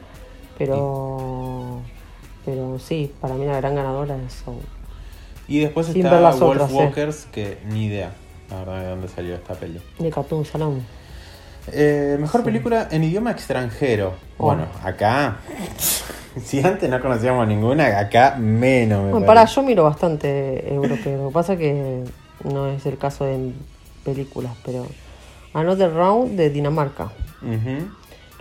[0.59, 1.81] pero
[2.45, 4.61] pero sí, para mí la gran ganadora es Soul.
[5.47, 6.75] Y después Sin está las Wolf otras, eh.
[6.75, 8.13] Walkers, que ni idea,
[8.51, 9.81] la verdad, de dónde salió esta peli.
[9.99, 10.83] De Cartoon Salón.
[11.73, 14.15] Eh, mejor película en idioma extranjero.
[14.39, 14.47] Oh.
[14.47, 15.39] Bueno, acá.
[16.43, 19.05] si antes no conocíamos ninguna, acá menos.
[19.05, 19.57] Me Bueno, para, parece.
[19.57, 21.25] yo miro bastante europeo.
[21.25, 22.05] Lo que pasa que
[22.45, 23.53] no es el caso de
[24.05, 24.87] películas, pero
[25.53, 27.13] Another Round de Dinamarca.
[27.43, 27.91] Ujú.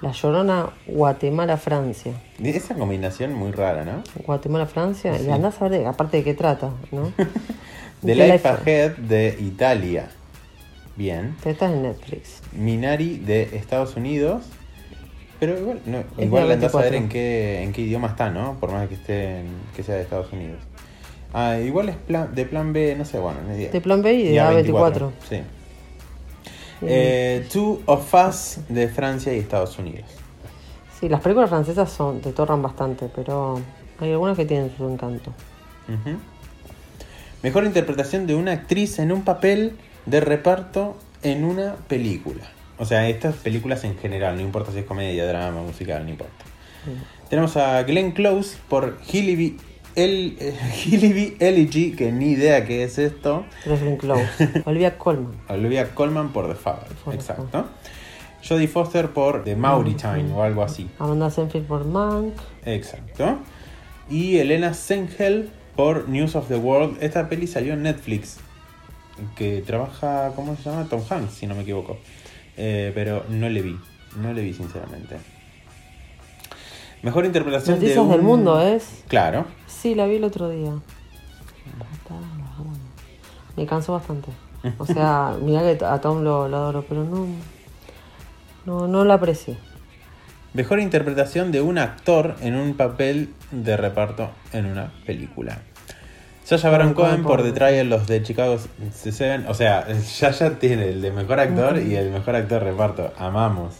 [0.01, 2.13] La Llorona, Guatemala, Francia.
[2.41, 4.03] Esa combinación muy rara, ¿no?
[4.25, 5.17] Guatemala, Francia.
[5.17, 5.25] Sí.
[5.27, 7.11] Y andás a ver, de- aparte de qué trata, ¿no?
[8.05, 10.07] The Life Life- Ahead de Italia.
[10.95, 11.35] Bien.
[11.45, 12.41] Estás en Netflix.
[12.53, 14.43] Minari de Estados Unidos.
[15.39, 16.97] Pero igual, no, igual andás a ver 24.
[16.97, 18.55] en qué, en qué idioma está, ¿no?
[18.59, 20.59] Por más que esté en- que sea de Estados Unidos.
[21.33, 23.69] Ah, igual es plan, de plan B, no sé, bueno, idea.
[23.71, 25.11] De plan B y de Ya, A24.
[25.29, 25.41] Sí.
[26.81, 30.09] Eh, Two of Us de Francia y Estados Unidos.
[30.99, 33.61] Sí, las películas francesas son, te torran bastante, pero
[33.99, 35.33] hay algunas que tienen su encanto.
[37.41, 42.43] Mejor interpretación de una actriz en un papel de reparto en una película.
[42.77, 46.45] O sea, estas películas en general, no importa si es comedia, drama, musical, no importa.
[47.29, 49.57] Tenemos a Glenn Close por Hillby
[49.95, 50.53] el, eh,
[50.85, 53.45] Hillby Elegy, que ni idea qué es esto.
[53.65, 54.49] Glenn Close.
[54.65, 55.33] Olivia Colman.
[55.47, 57.65] Olivia Colman por The Father, For exacto.
[58.47, 60.89] Jodie Foster por The Mauritine o algo así.
[60.97, 62.33] Amanda Seyfried por Mank.
[62.65, 63.39] Exacto.
[64.09, 66.97] Y Elena Sengel por News of the World.
[67.01, 68.37] Esta peli salió en Netflix.
[69.35, 70.87] Que trabaja, ¿cómo se llama?
[70.89, 71.97] Tom Hanks, si no me equivoco.
[72.55, 73.77] Eh, pero no le vi.
[74.21, 75.17] No le vi, sinceramente.
[77.01, 79.03] Mejor interpretación de Noticias del un- mundo, ¿es?
[79.07, 79.45] Claro.
[79.67, 80.71] Sí, la vi el otro día.
[83.55, 84.29] Me cansó bastante.
[84.77, 87.27] O sea, mirá que a Tom lo, lo adoro, pero no,
[88.65, 89.57] no, no la aprecié.
[90.53, 95.59] Mejor interpretación de un actor en un papel de reparto en una película.
[96.43, 98.57] Sasha Baron Cohen por The Trial of the Chicago
[98.91, 99.45] Seven.
[99.47, 103.13] O sea, Sasha tiene el de mejor actor y el mejor actor de reparto.
[103.17, 103.75] Amamos.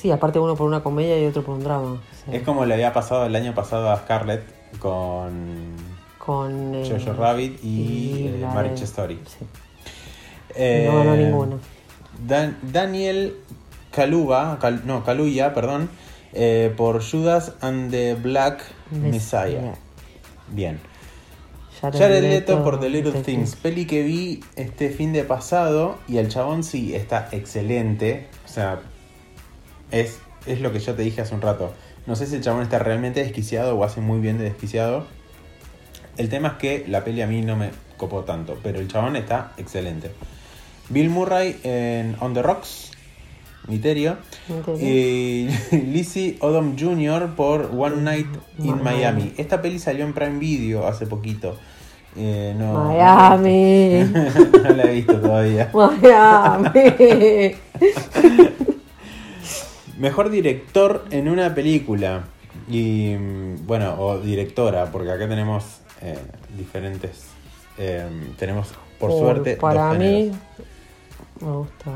[0.00, 2.00] Sí, aparte uno por una comedia y otro por un drama.
[2.24, 2.36] Sí.
[2.36, 4.42] Es como le había pasado el año pasado a Scarlett
[4.78, 5.74] con
[6.18, 9.18] con eh, Jojo Rabbit y, eh, Marriage de- Story.
[9.26, 9.44] sí.
[10.54, 11.58] Eh, No ganó ninguno.
[12.26, 13.36] Dan- Daniel
[13.92, 15.88] Kaluuya, Kal- no, Kaluuya, perdón,
[16.32, 19.74] eh, por Judas and the Black Messiah.
[20.48, 20.80] Bien.
[21.80, 23.22] Jared Leto por The Little.
[23.22, 28.28] Things, peli que vi este fin de pasado y el chabón sí está excelente.
[28.46, 28.80] O sea,
[29.90, 31.72] es, es lo que yo te dije hace un rato.
[32.06, 35.06] No sé si el chabón está realmente desquiciado o hace muy bien de desquiciado.
[36.16, 39.16] El tema es que la peli a mí no me copó tanto, pero el chabón
[39.16, 40.10] está excelente.
[40.88, 42.92] Bill Murray en On the Rocks,
[43.66, 44.16] Miterio.
[44.80, 47.34] Y Lizzie Odom Jr.
[47.34, 49.34] por One Night in Miami.
[49.36, 51.56] Esta peli salió en Prime Video hace poquito.
[52.16, 54.04] Eh, no, Miami.
[54.62, 55.70] no la he visto todavía.
[55.74, 56.70] Miami.
[59.98, 62.24] Mejor director en una película.
[62.68, 63.14] Y
[63.66, 66.18] bueno, o directora, porque acá tenemos eh,
[66.56, 67.26] diferentes.
[67.78, 68.06] eh,
[68.38, 70.32] tenemos, por, suerte, Para dos mí,
[71.40, 71.92] me gusta.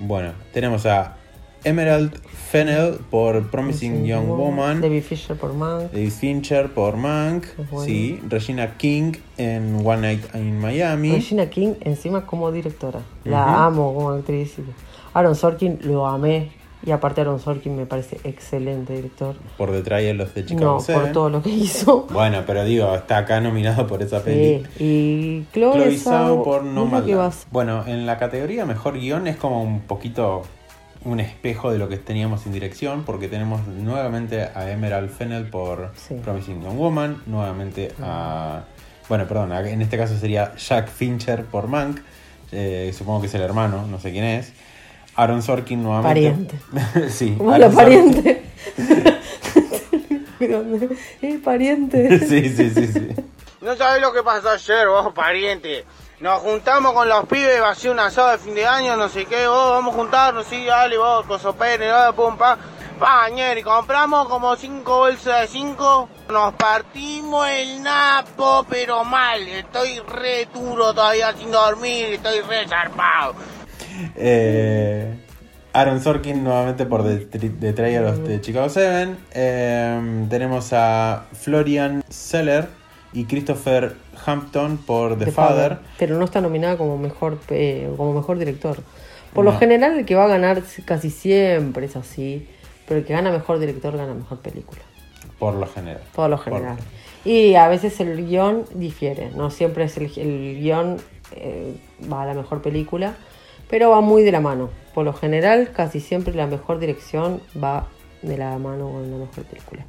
[0.00, 1.16] Bueno, tenemos a
[1.62, 4.80] Emerald Fennell por Promising Young Woman.
[4.80, 5.92] David Fisher por Mank.
[5.92, 7.46] David Fincher por Mank.
[7.70, 7.84] Bueno.
[7.86, 8.20] Sí.
[8.28, 11.12] Regina King en One Night in Miami.
[11.12, 13.00] Regina King, encima como directora.
[13.24, 14.56] La amo como actriz.
[15.14, 16.50] Aaron Sorkin lo amé.
[16.86, 19.36] Y aparte Aaron Sorkin me parece excelente director.
[19.56, 22.06] Por The Trial of the Chicago No, por todo lo que hizo.
[22.10, 24.66] Bueno, pero digo, está acá nominado por esa peli.
[24.76, 24.84] Sí.
[24.84, 26.90] Y Chloe, Zhao, por no
[27.50, 30.42] Bueno, en la categoría mejor guion es como un poquito
[31.04, 35.90] un espejo de lo que teníamos en dirección, porque tenemos nuevamente a Emerald Fennell por
[35.94, 36.14] Sí.
[36.22, 38.64] Promising Young Woman, nuevamente a.
[39.08, 42.00] Bueno, perdón, en este caso sería Jack Fincher por Mank,
[42.52, 44.52] eh, supongo que es el hermano, no sé quién es.
[45.16, 46.56] Aaron Sorkin nuevamente.
[46.72, 47.08] Pariente.
[47.10, 48.44] sí, ¿Cómo es la Aaron Sorkin- pariente?
[51.22, 52.18] ¿Es pariente?
[52.20, 53.08] sí, sí, sí, sí.
[53.60, 55.84] No sabés lo que pasó ayer, vos, pariente.
[56.20, 59.08] Nos juntamos con los pibes, va a ser un asado de fin de año, no
[59.08, 62.58] sé qué, vos, vamos a juntarnos, sí, dale, vos, coso pene, dale, pum, pa.
[62.98, 69.98] Pa, ñeri, compramos como cinco bolsas de cinco, nos partimos el napo, pero mal, estoy
[70.06, 73.34] re duro todavía sin dormir, estoy re zarpado.
[74.16, 75.14] Eh,
[75.72, 79.16] Aaron Sorkin nuevamente por The, The Trial of the Chicago 7.
[79.32, 82.68] Eh, tenemos a Florian Seller
[83.12, 85.78] y Christopher Hampton por The, The Father.
[85.98, 88.78] Pero no está nominada como mejor eh, como mejor director.
[89.32, 92.48] Por lo general el que va a ganar casi siempre es así,
[92.86, 94.82] pero el que gana mejor director gana mejor película.
[95.40, 96.02] Por lo general.
[96.14, 96.76] Por lo general.
[97.24, 100.98] Y a veces el guion difiere, no siempre es el, el guion
[101.32, 101.76] eh,
[102.12, 103.14] va a la mejor película,
[103.68, 104.70] pero va muy de la mano.
[104.94, 107.88] Por lo general, casi siempre la mejor dirección va
[108.22, 109.84] de la mano con la mejor película.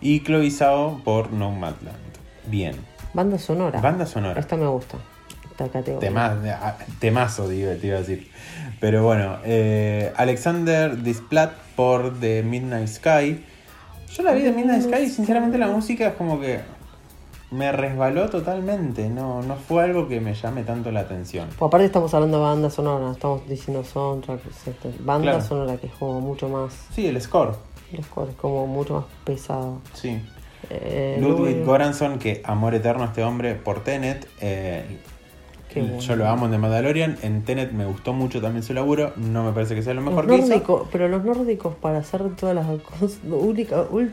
[0.00, 1.96] Y Chloe Zhao por Nomadland.
[2.46, 2.74] Bien.
[3.14, 3.80] Banda sonora.
[3.80, 4.40] Banda sonora.
[4.40, 4.98] Esta me gusta.
[5.50, 6.00] Esta categoría.
[6.08, 8.30] Tema- ah, temazo, digo, te iba a decir.
[8.80, 13.42] Pero bueno, eh, Alexander Displat por The Midnight Sky.
[14.12, 16.60] Yo la vi de Midnight Sky y sinceramente la música es como que
[17.50, 19.08] me resbaló totalmente.
[19.08, 21.48] No, no fue algo que me llame tanto la atención.
[21.58, 24.94] Pues aparte estamos hablando de banda sonora, estamos diciendo soundtrack, etc.
[25.00, 25.44] Banda Claro.
[25.46, 27.54] sonora que es como mucho más, Sí, el score.
[27.92, 29.78] el score es como mucho más pesado.
[29.94, 30.20] Sí.
[30.70, 34.26] Eh, Ludwig Göransson, que amor eterno a este hombre por Tenet.
[34.40, 34.98] eh,
[35.76, 35.98] Qué bueno.
[36.00, 37.18] Yo lo amo en The Mandalorian.
[37.22, 39.12] En Tenet me gustó mucho también su laburo.
[39.16, 40.46] No me parece que sea lo Los mejor que hizo.
[40.48, 43.18] nórdicos, pero los nórdicos para hacer todas las cosas,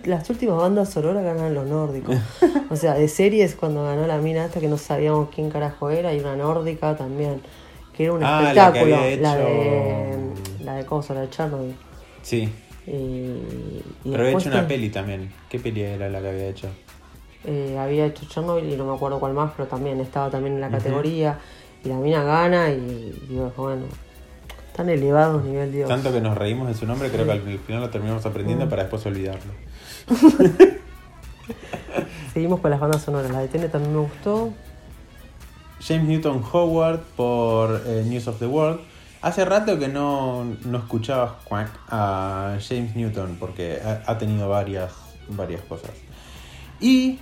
[0.04, 2.18] las últimas bandas sonoras ganaron los nórdicos.
[2.70, 6.14] o sea, de series cuando ganó la mina esta que no sabíamos quién carajo era
[6.14, 7.42] y una nórdica también,
[7.96, 9.44] que era un Ah, la que espectáculo, había la, de
[10.12, 11.76] hecho- la de cosa, la de Chernobyl.
[12.24, 12.50] Sí.
[12.86, 15.32] Y, y Pero había hecho una peli también.
[15.50, 16.68] ¿Qué peli era la que había hecho?
[17.46, 20.62] Eh, había hecho Chernobyl y no me acuerdo cuál más, pero también estaba también en
[20.62, 21.40] la categoría
[21.84, 23.84] y la mina gana y digo, bueno,
[24.76, 25.90] tan elevados nivel Dios.
[25.90, 28.28] Tanto que nos reímos de su nombre, creo que al final lo terminamos Mm.
[28.28, 29.52] aprendiendo para después olvidarlo.
[32.34, 34.54] Seguimos con las bandas sonoras, la de Tenet también me gustó.
[35.86, 38.80] James Newton Howard por eh, News of the World.
[39.22, 44.92] Hace rato que no, no escuchaba cuac a James Newton porque ha, ha tenido varias,
[45.30, 45.92] varias cosas.
[46.80, 47.20] Y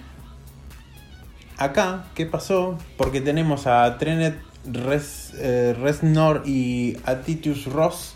[1.63, 2.77] acá, ¿qué pasó?
[2.97, 8.15] Porque tenemos a Trenet Res, eh, Reznor y a Titus Ross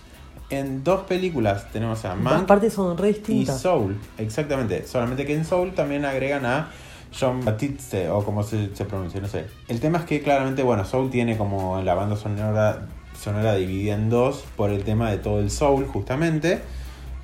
[0.49, 1.71] en dos películas.
[1.71, 3.45] Tenemos a Aparte son re y.
[3.45, 4.85] Soul, exactamente.
[4.85, 6.69] Solamente que en Soul también agregan a
[7.17, 9.45] John Batiste, o como se, se pronuncia, no sé.
[9.67, 12.87] El tema es que claramente, bueno, Soul tiene como la banda sonora,
[13.19, 16.61] sonora dividida en dos por el tema de todo el Soul, justamente,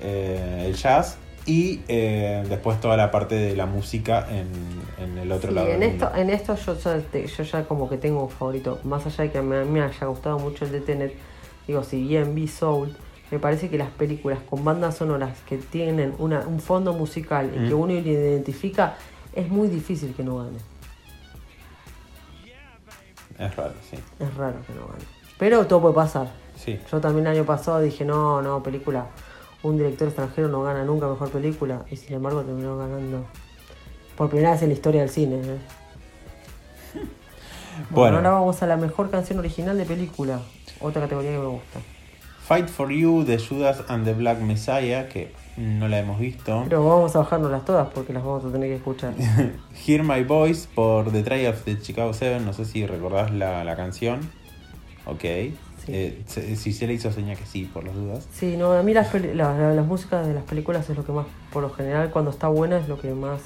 [0.00, 1.18] eh, el jazz.
[1.44, 4.46] Y eh, después toda la parte de la música en,
[5.02, 5.68] en el otro Sí, lado.
[5.68, 6.20] en del esto, mundo.
[6.20, 8.78] en esto yo, ya te- yo ya como que tengo un favorito.
[8.84, 11.14] Más allá de que mí me haya gustado mucho el de Tenet,
[11.66, 12.94] digo, si bien vi Soul,
[13.32, 17.68] me parece que las películas con bandas sonoras que tienen una, un fondo musical y
[17.68, 17.80] que Mm.
[17.80, 18.94] uno identifica,
[19.34, 20.58] es muy difícil que no gane.
[23.38, 23.96] Es raro, sí.
[24.20, 25.04] Es raro que no gane.
[25.38, 26.28] Pero todo puede pasar.
[26.56, 26.78] Sí.
[26.90, 29.06] Yo también el año pasado dije, no, no, película,
[29.62, 31.84] un director extranjero no gana nunca mejor película.
[31.90, 33.24] Y sin embargo terminó ganando
[34.16, 35.36] por primera vez en la historia del cine.
[35.36, 35.58] ¿eh?
[37.88, 38.16] Bueno, Bueno.
[38.18, 40.40] ahora vamos a la mejor canción original de película.
[40.80, 41.80] Otra categoría que me gusta.
[42.46, 46.62] Fight for You de Judas and the Black Messiah, que no la hemos visto.
[46.64, 49.14] Pero vamos a bajárnoslas todas porque las vamos a tener que escuchar.
[49.86, 53.76] Hear My Voice por The of the Chicago 7, no sé si recordás la, la
[53.76, 54.20] canción.
[55.06, 55.24] Ok.
[55.88, 58.26] Eh, se- si se le hizo seña que sí, por las dudas.
[58.32, 61.12] Sí, no, a mí las, la- la- las músicas de las películas es lo que
[61.12, 63.40] más, por lo general, cuando está buena es lo que más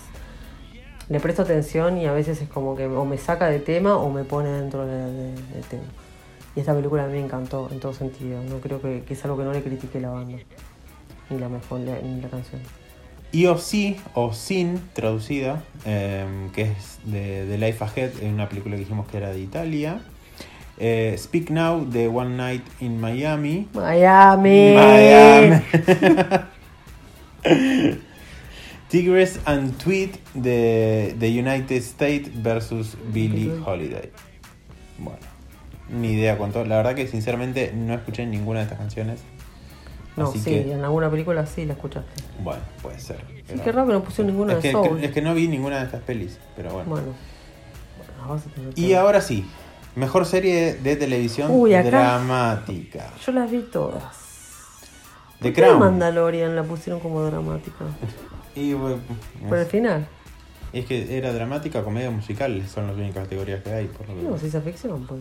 [1.08, 4.10] le presto atención y a veces es como que o me saca de tema o
[4.10, 5.84] me pone dentro de- de- del tema.
[6.56, 8.42] Y esta película a mí me encantó en todo sentido.
[8.42, 10.38] No creo que, que es algo que no le critique la banda.
[11.30, 12.60] Ni la mejor, ni la canción.
[13.32, 16.24] Y of Sí, o Sin, traducida, eh,
[16.54, 20.00] que es de, de Life Ahead, en una película que dijimos que era de Italia.
[20.78, 23.66] Eh, Speak Now de One Night in Miami.
[23.72, 24.74] Miami.
[24.74, 25.62] Miami.
[28.88, 34.10] Tigres and Tweet de The United States versus Billie Holiday.
[34.98, 35.18] Bueno,
[35.90, 36.64] ni idea cuánto.
[36.64, 39.20] La verdad que sinceramente no escuché ninguna de estas canciones.
[40.16, 42.22] No, Así sí, que, en alguna película sí la escuchaste.
[42.42, 43.18] bueno, puede ser.
[43.48, 45.04] Sí, qué raro que no pusieron ninguna es de que, Soul.
[45.04, 46.88] es que no vi ninguna de estas pelis, pero bueno.
[46.88, 47.14] Bueno,
[48.76, 49.44] Y ahora sí,
[49.96, 53.12] mejor serie de televisión Uy, acá- dramática.
[53.24, 54.02] Yo las vi todas.
[55.40, 55.78] ¿Por qué Crown.
[55.80, 57.84] Mandalorian la pusieron como dramática?
[58.54, 58.96] Y, bueno,
[59.50, 60.08] Por el final.
[60.72, 63.84] es que era dramática, comedia musical, son las únicas categorías que hay.
[63.86, 65.06] Por lo No, ciencia ficción.
[65.06, 65.20] Pues,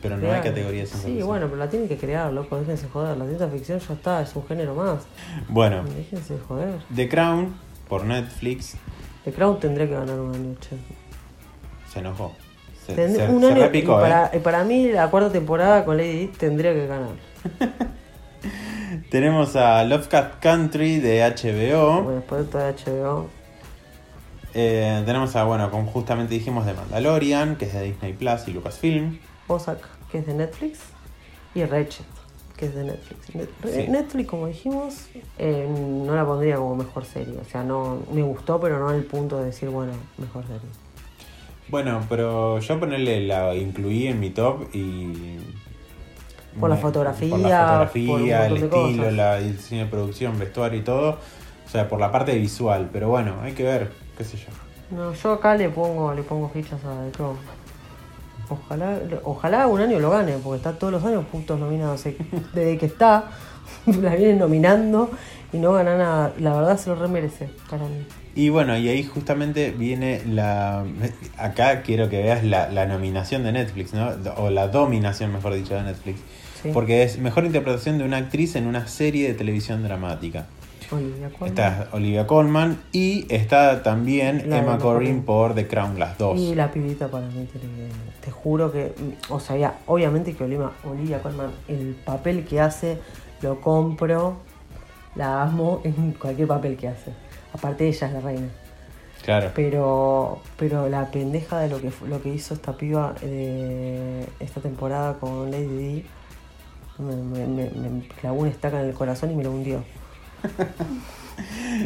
[0.00, 1.28] Pero no hay categoría de ciencia Sí, ficción.
[1.28, 2.56] bueno, pero la tienen que crear, loco.
[2.58, 3.18] Déjense joder.
[3.18, 5.02] La ciencia ficción ya está, es un género más.
[5.50, 6.80] Bueno, Déjense joder.
[6.96, 7.54] The Crown
[7.90, 8.76] por Netflix
[9.26, 10.78] The Crown tendría que ganar una noche.
[11.92, 12.32] se enojó.
[12.86, 14.40] Se, se- un se año- y para, ¿eh?
[14.40, 17.10] para mí, la cuarta temporada con Lady Di tendría que ganar.
[19.10, 22.02] Tenemos a Lovecraft Country de HBO.
[22.02, 23.28] Bueno, después de toda HBO.
[24.54, 28.52] Eh, tenemos a, bueno, como justamente dijimos, de Mandalorian, que es de Disney Plus y
[28.52, 29.18] Lucasfilm.
[29.48, 29.80] Ozark,
[30.10, 30.80] que es de Netflix.
[31.54, 32.04] Y Ratchet,
[32.56, 33.34] que es de Netflix.
[33.34, 33.86] Net- Sí.
[33.88, 35.06] Netflix, como dijimos,
[35.38, 37.38] eh, no la pondría como mejor serie.
[37.40, 40.60] O sea, no me gustó, pero no al punto de decir, bueno, mejor serie.
[41.72, 45.38] Bueno, pero yo ponerle la incluí en mi top y.
[46.60, 50.80] Por la fotografía, por la fotografía, por el estilo, la, el diseño de producción, vestuario
[50.80, 51.12] y todo.
[51.64, 52.90] O sea, por la parte visual.
[52.92, 54.48] Pero bueno, hay que ver, qué sé yo.
[54.94, 57.38] No, yo acá le pongo, le pongo fichas a The Crown.
[58.50, 62.04] Ojalá, ojalá un año lo gane, porque está todos los años puntos nominados.
[62.52, 63.30] Desde que está,
[63.86, 65.08] la vienen nominando
[65.54, 66.32] y no gana nada.
[66.38, 68.06] La verdad se lo remerece para mí.
[68.34, 70.84] Y bueno, y ahí justamente viene la.
[71.36, 74.10] Acá quiero que veas la, la nominación de Netflix, ¿no?
[74.38, 76.18] O la dominación, mejor dicho, de Netflix.
[76.62, 76.70] Sí.
[76.72, 80.46] Porque es mejor interpretación de una actriz en una serie de televisión dramática.
[80.90, 81.48] Olivia Colman.
[81.48, 86.38] Está Olivia Colman y está también La Emma Corrin por The Crown, las dos.
[86.38, 87.58] Y la pibita para mí que-
[88.24, 88.92] Te juro que.
[89.28, 92.98] O sea, ya, obviamente que Olivia, Olivia Colman, el papel que hace,
[93.40, 94.36] lo compro,
[95.16, 97.12] la amo en cualquier papel que hace.
[97.52, 98.48] Aparte, ella es la reina.
[99.24, 99.50] Claro.
[99.54, 105.14] Pero, pero la pendeja de lo que lo que hizo esta piba eh, esta temporada
[105.20, 106.04] con Lady Di
[106.98, 109.84] me, me, me- me clavó una estaca en el corazón y me lo hundió.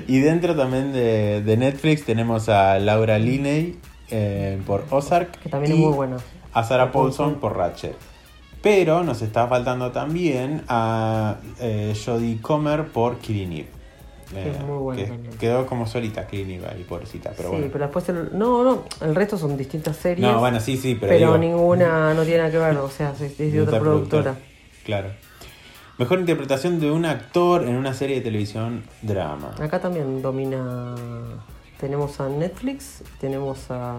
[0.09, 3.79] Y dentro también de, de Netflix tenemos a Laura Linney
[4.11, 5.39] eh, por Ozark.
[5.41, 6.17] Que también es muy buena.
[6.53, 7.27] A Sarah Paulson.
[7.27, 7.95] Paulson por Ratchet.
[8.63, 13.69] Pero nos está faltando también a eh, Jodie Comer por Killing Eve.
[14.35, 15.39] Es muy que también.
[15.39, 17.33] quedó como solita Eve ahí, pobrecita.
[17.37, 17.69] Pero sí, bueno.
[17.73, 20.27] pero después el, no, no, el resto son distintas series.
[20.27, 23.13] no, bueno, sí, sí, pero, pero digo, ninguna no tiene nada que ver, o sea,
[23.21, 24.37] es, de otra productora.
[24.85, 25.11] Claro.
[25.99, 29.55] Mejor interpretación de un actor en una serie de televisión drama.
[29.61, 30.95] Acá también domina.
[31.81, 33.97] Tenemos a Netflix, tenemos a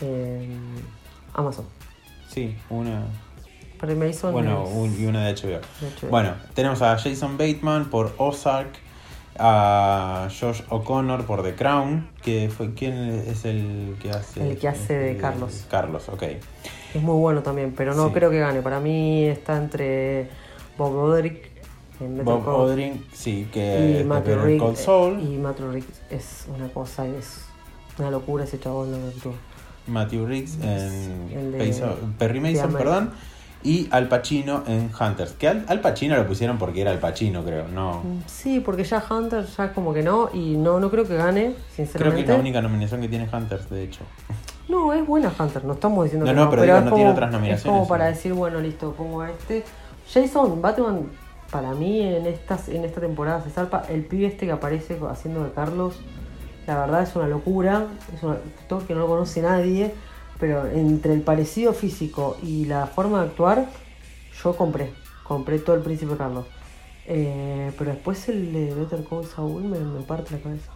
[0.00, 0.48] eh,
[1.32, 1.64] Amazon.
[2.28, 3.04] Sí, una.
[3.86, 5.48] Para Mason Bueno, es- y una de HBO.
[5.80, 6.10] de HBO.
[6.10, 8.70] Bueno, tenemos a Jason Bateman por Ozark,
[9.38, 12.94] a Josh O'Connor por The Crown, que fue quién
[13.26, 15.66] es el que hace El que hace de eh, Carlos.
[15.70, 16.22] Carlos, ok.
[16.94, 18.14] Es muy bueno también, pero no Sí.
[18.14, 18.62] creo que gane.
[18.62, 20.28] Para mí está entre
[20.78, 21.50] Bob Roderick
[22.00, 24.62] en Bob Odring, sí, que y Matthew Rick,
[25.22, 27.44] y Matthew Rick es una cosa, es
[27.98, 29.30] una locura ese chabón lo que.
[29.86, 33.10] Matthew Riggs en de- Perry Mason, perdón.
[33.64, 35.32] Y Al Pacino en Hunters.
[35.32, 37.66] Que al, Al Pacino lo pusieron porque era Al Pacino, creo.
[37.68, 38.02] No.
[38.26, 41.56] Sí, porque ya Hunter ya como que no, y no, no creo que gane, Creo
[41.74, 42.16] sinceramente.
[42.16, 44.00] que es la única nominación que tiene Hunters, de hecho.
[44.66, 46.84] No, es buena Hunter, no estamos diciendo No, que no, no, pero pero, digo, es,
[46.84, 49.62] no como, tiene otras es nominaciones, como para decir, bueno, listo, pongo a este.
[50.10, 51.02] Jason Batman,
[51.50, 53.82] para mí en estas en esta temporada se zarpa.
[53.90, 56.00] El pibe este que aparece haciendo de Carlos,
[56.66, 57.86] la verdad es una locura.
[58.16, 59.92] Es un actor que no lo conoce nadie,
[60.38, 63.68] pero entre el parecido físico y la forma de actuar,
[64.42, 64.90] yo compré.
[65.22, 66.46] Compré todo el Príncipe Carlos.
[67.06, 70.70] Eh, pero después el de Better Call Saul me, me parte la cabeza.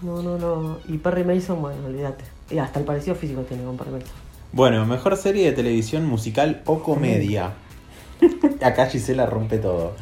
[0.00, 0.78] No, no, no.
[0.86, 2.24] Y Perry Mason, bueno, olvídate.
[2.50, 4.28] Y hasta el parecido físico tiene con Perry Mason.
[4.52, 7.52] Bueno, mejor serie de televisión musical o comedia.
[8.62, 9.94] Acá Gisela rompe todo.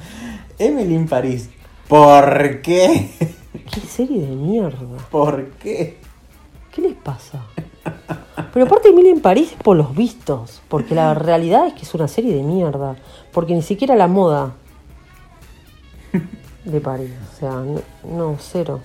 [0.58, 1.50] Emily in París.
[1.88, 3.10] ¿Por qué?
[3.72, 4.98] ¿Qué serie de mierda?
[5.10, 5.98] ¿Por qué?
[6.72, 7.44] ¿Qué les pasa?
[8.52, 11.94] Pero aparte Emilia en París es por los vistos, porque la realidad es que es
[11.94, 12.96] una serie de mierda,
[13.32, 14.52] porque ni siquiera la moda
[16.64, 18.80] de París, o sea, no, no, cero.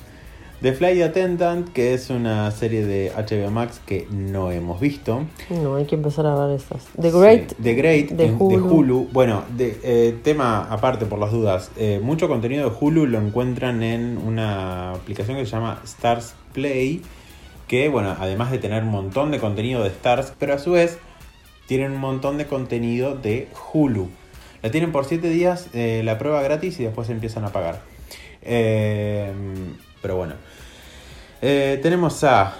[0.61, 5.23] The Flight Attendant, que es una serie de HBO Max que no hemos visto.
[5.49, 6.85] No, hay que empezar a ver estas.
[7.01, 9.07] The Great, Sí, The Great de en- Hulu.
[9.11, 11.71] Bueno, de, eh, tema aparte por las dudas.
[11.77, 17.01] eh, mucho contenido de Hulu lo encuentran en una aplicación que se llama Stars Play.
[17.71, 20.99] Que, bueno, además de tener un montón de contenido de Stars, pero a su vez
[21.67, 24.09] tienen un montón de contenido de Hulu.
[24.61, 27.79] La tienen por 7 días eh, la prueba gratis y después empiezan a pagar.
[28.41, 29.31] Eh,
[30.01, 30.33] pero bueno.
[31.41, 32.53] Eh, tenemos a.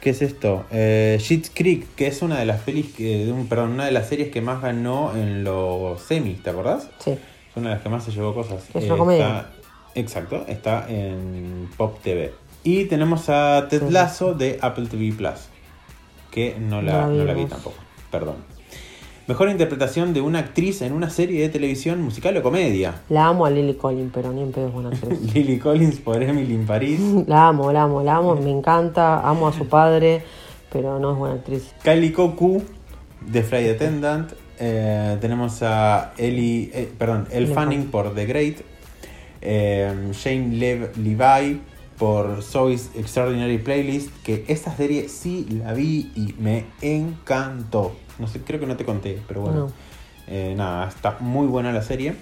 [0.00, 0.66] ¿Qué es esto?
[0.70, 1.20] Eh,
[1.54, 4.40] Creek, que es una de las pelis que, un- perdón, una de las series que
[4.40, 6.88] más ganó en los semis, ¿te acordás?
[6.98, 8.64] Sí, Es una de las que más se llevó cosas.
[8.74, 9.26] Es una comedia.
[9.26, 9.50] está-
[9.94, 12.32] exacto, está en Pop TV.
[12.64, 13.82] Y tenemos a Ted.
[13.90, 15.48] Lasso de Apple TV Plus,
[16.30, 17.76] que no la, No la vi tampoco,
[18.10, 18.36] perdón.
[19.28, 23.02] Mejor interpretación de una actriz en una serie de televisión musical o comedia.
[23.08, 25.20] la amo a Lily Collins, pero ni en pedo es buena actriz.
[25.34, 27.00] Lily Collins por Emily in Paris.
[27.26, 30.22] La amo, la amo, la amo, me encanta, amo a su padre,
[30.72, 31.72] pero no es buena actriz.
[31.84, 32.62] Kylie Koku
[33.20, 34.32] de Flight Attendant.
[34.58, 38.56] Eh, tenemos a Ellie, eh, perdón, Elle Fanning por The Great.
[39.40, 41.60] Eh, Shane Lev- Levi
[42.02, 44.10] por Zoe's Extraordinary Playlist.
[44.24, 47.94] Que esta serie sí la vi y me encantó.
[48.18, 49.56] No sé, creo que no te conté, pero bueno.
[49.56, 49.72] No.
[50.26, 52.16] Eh, nada, está muy buena la serie.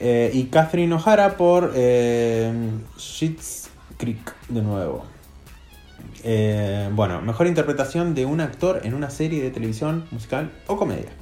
[0.00, 2.52] Eh, y Catherine O'Hara por eh,
[3.96, 5.04] Creek de nuevo.
[6.24, 11.12] Eh, bueno, mejor interpretación de un actor en una serie de televisión, musical o comedia.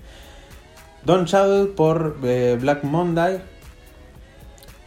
[1.05, 3.43] Don Cheadle por Black Monday.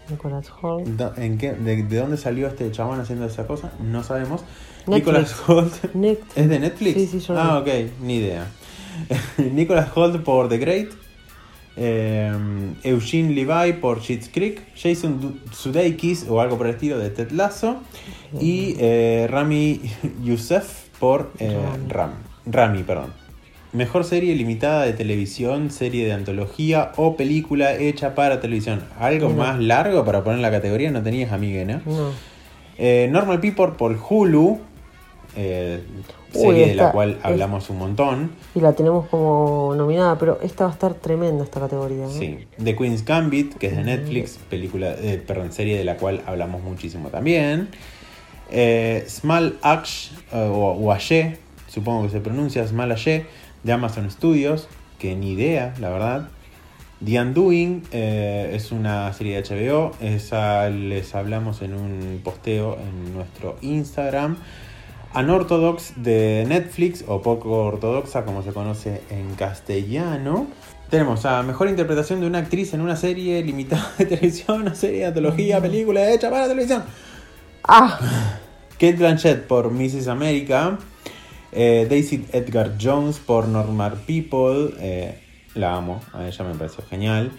[0.09, 0.85] Nicolas Holt.
[0.87, 3.71] Do- ¿En qué, de, de dónde salió este chabón haciendo esa cosa?
[3.81, 4.43] No sabemos.
[4.87, 5.73] Nicolas Holt.
[5.93, 6.37] Netflix.
[6.37, 6.93] ¿Es de Netflix?
[6.99, 7.67] Sí, sí, yo Ah, ok,
[8.01, 8.47] ni idea.
[9.53, 10.89] Nicolas Holt por The Great.
[11.75, 12.31] eh,
[12.83, 14.61] Eugene Levi por Schitt's Creek.
[14.75, 17.77] Jason Sudeikis o algo por el estilo de Ted Lasso.
[18.39, 19.79] Y eh, Rami
[20.21, 21.57] Youssef por eh.
[21.87, 22.11] Ram.
[22.45, 23.13] Rami, perdón.
[23.73, 28.83] Mejor serie limitada de televisión, serie de antología o película hecha para televisión.
[28.99, 31.81] Algo más largo para poner la categoría no tenías, amiga, ¿no?
[31.91, 32.11] No.
[32.77, 34.59] Eh, Normal People por Hulu,
[35.35, 35.81] eh,
[36.35, 38.31] Uy, serie de la cual es- hablamos un montón.
[38.53, 42.03] Y la tenemos como nominada, pero esta va a estar tremenda esta categoría.
[42.03, 42.11] ¿no?
[42.11, 42.37] Sí.
[42.63, 46.61] The Queen's Gambit, que es de Netflix, película, eh, perdón, serie de la cual hablamos
[46.61, 47.69] muchísimo también.
[48.51, 50.37] Eh, Small Ash, o,
[50.79, 53.25] o Aye, supongo que se pronuncia Small Aye,
[53.63, 54.67] de Amazon Studios,
[54.99, 56.29] que ni idea, la verdad.
[57.03, 63.13] The Undoing eh, es una serie de HBO, esa les hablamos en un posteo en
[63.13, 64.37] nuestro Instagram.
[65.15, 70.47] Unorthodox de Netflix, o poco ortodoxa como se conoce en castellano.
[70.89, 74.99] Tenemos a mejor interpretación de una actriz en una serie limitada de televisión, una serie
[74.99, 76.83] de antología, película hecha para televisión.
[77.63, 77.99] Ah,
[78.73, 80.07] Kate Blanchett por Mrs.
[80.07, 80.77] America.
[81.53, 84.73] Eh, Daisy Edgar Jones por Normal People.
[84.79, 85.19] eh,
[85.55, 87.31] la amo, a ella me pareció genial.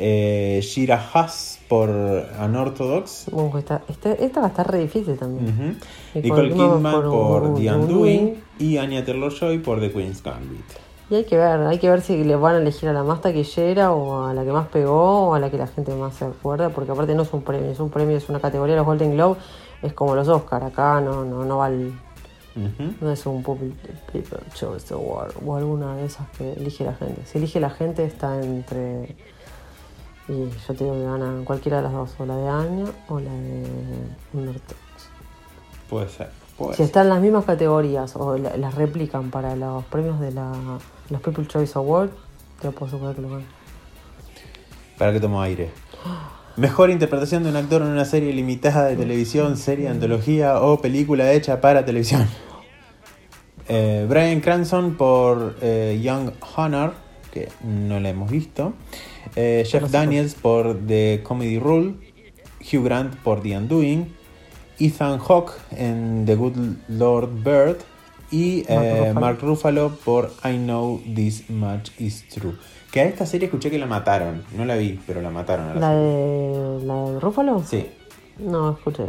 [0.00, 3.26] Eh, Shira Haas por Unorthodox.
[3.32, 5.76] bueno, esta, esta, esta va a estar re difícil también.
[6.14, 8.34] Nicole Nicole Kidman por The Un- Undoing.
[8.58, 10.64] Y Anya Taylor-Joy por The Queen's Gambit.
[11.10, 13.20] Y hay que ver, hay que ver si le van a elegir a la más
[13.22, 16.26] taquillera o a la que más pegó o a la que la gente más se
[16.26, 19.12] acuerda, porque aparte no es un premio, es un premio, es una categoría, los Golden
[19.14, 19.38] Globe
[19.82, 21.92] es como los Oscar, acá no, no, no va el-
[23.00, 23.74] No es un Public
[24.12, 27.22] People Choice Award o alguna de esas que elige la gente.
[27.26, 29.16] Si elige la gente está entre
[30.28, 30.32] Y
[30.66, 33.32] yo te digo que ganan cualquiera de las dos, o la de Anya o la
[33.32, 33.64] de
[34.34, 34.80] Undertale.
[35.88, 36.28] Puede ser.
[36.58, 36.86] Puede Si ser.
[36.86, 40.52] están en las mismas categorías o la- las replican para los premios de la,
[41.08, 42.10] los People Choice Award,
[42.60, 43.46] te puedo asegurar que lo ganan.
[44.98, 45.70] Para que tomo aire.
[46.56, 51.32] Mejor interpretación de un actor en una serie limitada de televisión, serie, antología o película
[51.32, 52.26] hecha para televisión.
[53.68, 56.94] Eh, Brian Cranston por eh, Young Honor,
[57.32, 58.72] que no la hemos visto.
[59.36, 59.92] Eh, Jeff No sé.
[59.92, 61.94] Daniels por The Comedy Rule.
[62.60, 64.14] Hugh Grant por The Undoing.
[64.80, 66.56] Ethan Hawke en The Good
[66.88, 67.76] Lord Bird.
[68.30, 69.20] Y Mark eh, Ruffalo.
[69.20, 72.54] Mark Ruffalo por I Know This Much Is True.
[72.90, 74.44] Que a esta serie escuché que la mataron.
[74.56, 77.62] No la vi, pero la mataron a la ¿La de, ¿La de Rúfalo?
[77.66, 77.86] Sí.
[78.38, 79.04] No, escuché.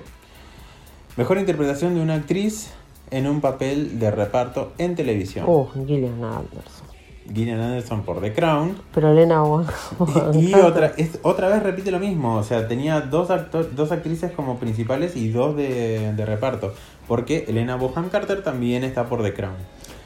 [1.16, 2.72] Mejor interpretación de una actriz
[3.12, 5.46] en un papel de reparto en televisión.
[5.48, 6.88] Oh, Gillian Anderson.
[7.34, 8.76] Gillian Anderson por The Crown.
[8.94, 9.44] Pero Elena
[10.34, 12.36] Y, y otra, es, otra vez repite lo mismo.
[12.36, 16.74] O sea, tenía dos, actor, dos actrices como principales y dos de, de reparto.
[17.08, 19.56] Porque Elena Boham Carter también está por The Crown.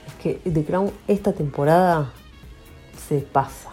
[0.08, 2.12] Es que The Crown esta temporada
[3.08, 3.72] se pasa.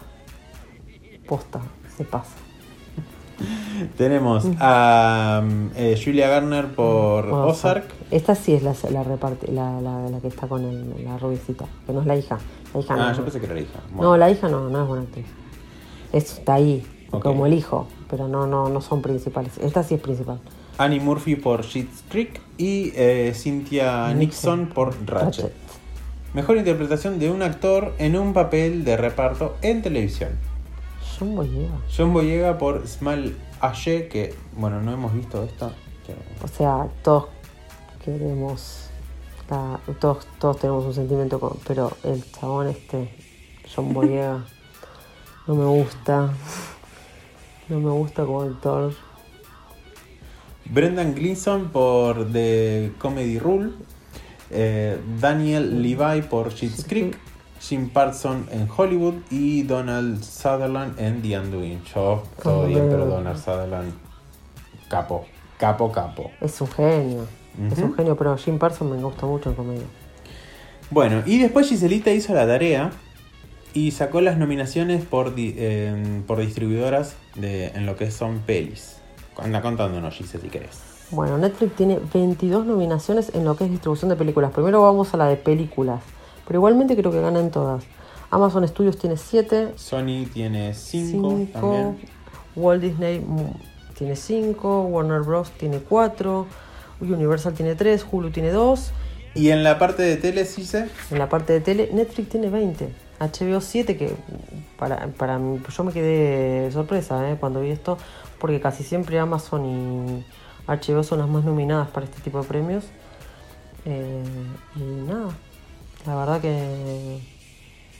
[1.27, 1.61] Posta,
[1.97, 2.40] se pasa.
[3.97, 7.85] Tenemos a um, eh, Julia Garner por Ozark.
[8.11, 11.65] Esta sí es la, la, reparte- la, la, la que está con el- la rubicita,
[11.85, 12.37] que no es la hija.
[12.73, 13.17] La hija Ah, no.
[13.17, 13.79] yo pensé que era la hija.
[13.95, 15.25] No, la hija no, no es buena actriz.
[16.13, 19.57] Es- está ahí, como el hijo, pero no, no, no son principales.
[19.59, 20.39] Esta sí es principal.
[20.77, 25.09] Annie Murphy por Schitt's Creek y eh, Cynthia Nixon por Ratchet.
[25.45, 25.53] Ratchet.
[26.33, 30.29] Mejor interpretación de un actor en un papel de reparto en televisión.
[31.21, 31.77] John Boyega.
[31.95, 35.43] John Boyega por Smile Aye, que bueno, no hemos visto
[36.07, 37.25] pero- O sea, todos
[38.03, 38.87] queremos.
[39.47, 43.07] la- todos, todos tenemos un sentimiento, con- pero el chabón este,
[43.75, 44.43] John Boyega,
[45.47, 46.33] no me gusta.
[47.69, 48.93] No me gusta como actor.
[50.65, 53.73] Brendan Gleeson por The Comedy Rule.
[54.49, 57.15] eh, Daniel Levi por Schitt's Creek.
[57.61, 61.83] Jim Parson en Hollywood y Donald Sutherland en The Undoing.
[61.93, 63.93] Yo, todo bien, pero Donald Sutherland,
[64.89, 65.25] capo,
[65.57, 66.31] capo, capo.
[66.41, 67.25] Es un genio.
[67.71, 69.85] Es un genio, pero Jim Parsons me gusta mucho en comedia.
[70.89, 72.91] Bueno, y después Giselita hizo la tarea
[73.73, 78.97] y sacó las nominaciones por, di- eh, por distribuidoras de, en lo que son pelis.
[79.37, 80.79] Anda contándonos, Gise, si querés.
[81.11, 84.51] Bueno, Netflix tiene 22 nominaciones en lo que es distribución de películas.
[84.51, 86.01] Primero vamos a la de películas,
[86.51, 87.81] pero igualmente creo que ganan todas.
[88.29, 91.97] Amazon Studios tiene 7, Sony tiene 5 5, también.
[92.57, 95.49] Walt Disney mm, tiene 5, Warner Bros.
[95.51, 96.45] tiene 4,
[96.99, 98.91] Universal tiene 3, Hulu tiene 2.
[99.33, 102.89] Y en la parte de tele, Gise, En la parte de tele, Netflix tiene 20.
[103.21, 104.11] HBO 7, que
[104.77, 107.37] para, para mí- yo me quedé sorpresa ¿eh?
[107.39, 107.97] cuando vi esto,
[108.41, 110.25] porque casi siempre Amazon y
[110.67, 112.83] HBO son las más nominadas para este tipo de premios.
[113.85, 114.21] Eh,
[114.75, 115.29] y nada,
[116.05, 117.19] la verdad que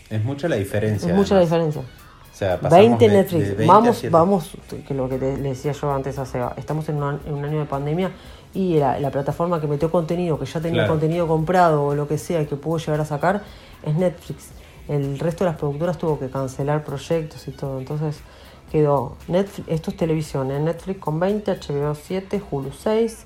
[0.09, 1.09] es mucha la diferencia.
[1.09, 1.81] es mucha la diferencia.
[1.81, 3.43] O sea, pasamos 20 de- Netflix.
[3.49, 4.09] de 20 a vamos, 7.
[4.11, 4.51] vamos,
[4.87, 7.45] que lo que te- le decía yo antes a Seba, estamos en un, en un
[7.45, 8.11] año de pandemia
[8.53, 10.93] y la, la plataforma que metió contenido, que ya tenía Claro.
[10.93, 13.43] contenido comprado o lo que sea que pudo llegar a sacar,
[13.83, 14.49] es Netflix.
[14.87, 17.77] El resto de las productoras tuvo que cancelar proyectos y todo.
[17.79, 18.17] Entonces
[18.71, 23.25] quedó Netflix, esto es televisión, en Netflix con 20, HBO 7, Hulu 6,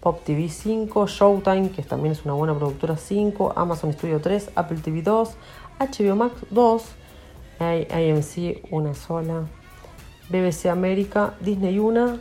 [0.00, 4.78] Pop TV 5, Showtime, que también es una buena productora 5, Amazon Studio 3, Apple
[4.78, 5.30] TV 2,
[5.80, 6.82] HBO Max 2,
[7.60, 9.42] I- AMC una sola,
[10.30, 12.18] BBC América, Disney una,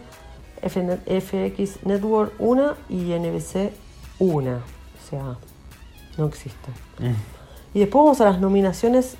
[0.61, 3.71] FX Network una y NBC
[4.19, 4.55] una.
[4.57, 5.37] O sea,
[6.17, 6.71] no existe.
[6.99, 7.13] Mm.
[7.75, 9.17] Y después vamos a las nominaciones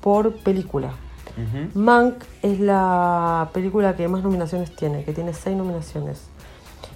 [0.00, 0.88] por película.
[1.36, 1.78] Ujú.
[1.78, 6.22] Mank es la película que más nominaciones tiene, que tiene seis nominaciones.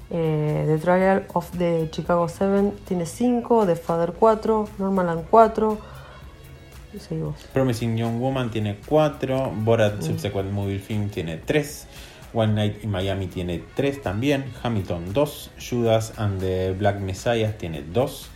[0.08, 5.78] Eh, the Trial of the Chicago 7 tiene 5, The Father 4, Normaland 4.
[6.98, 7.34] Seguimos.
[7.52, 9.64] Promising Young Woman tiene 4, Mm.
[9.64, 11.86] Borat Subsequent Movie Film tiene 3,
[12.32, 17.82] One Night in Miami tiene 3 también, Hamilton 2, Judas and the Black Messiah tiene
[17.82, 18.28] 2,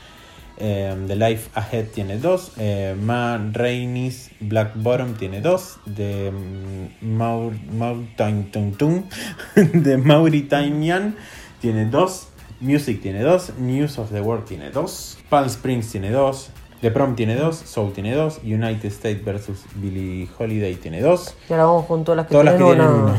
[0.58, 7.06] eh, The Life Ahead tiene 2, eh, Ma Rainey's Black Bottom tiene 2, de mm,
[7.16, 7.52] Maur,
[9.54, 11.14] de Mauritanian
[11.61, 12.26] tiene 2,
[12.61, 16.50] Music tiene 2, News of the World tiene 2, Palm Springs tiene 2,
[16.80, 19.64] The Prom tiene 2, Soul tiene 2, United States vs.
[19.76, 22.76] Billie Holiday tiene 2, Y ahora vamos con todas las que todas las que tienen
[22.86, 23.16] tienen uno.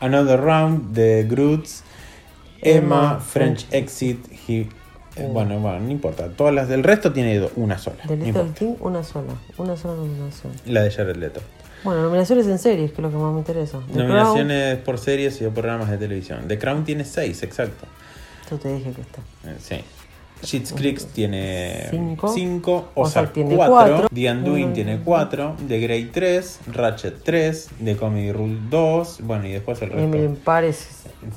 [0.00, 1.82] Another Round, The Groots,
[2.60, 4.60] Emma, Emma, French French Exit, He-
[5.16, 5.32] eh, Uh.
[5.32, 6.28] bueno, bueno, no importa.
[6.30, 7.98] Todas las del resto tiene do- una sola.
[8.08, 8.44] The no Little.
[8.58, 9.32] Thing, una sola.
[9.58, 10.52] Una sola nominación.
[10.66, 11.40] La de Jared Leto.
[11.84, 13.78] Bueno, nominaciones en series, que es lo que más me interesa.
[13.92, 16.48] The Nominaciones por series y programas de televisión.
[16.48, 17.86] The Crown tiene seis, exacto.
[18.50, 19.20] Yo te dije que está.
[19.44, 19.76] Eh, sí.
[20.42, 22.28] Sheets Creek tiene Cinco.
[22.28, 24.08] 5, Ozark tiene 4, cuatro.
[24.12, 24.74] The Undoing Mm.
[24.74, 29.88] tiene 4, The Grey 3, Ratchet 3, The Comedy Rule 2, bueno, y después el
[29.90, 30.02] resto.
[30.04, 30.86] Emily in Paris.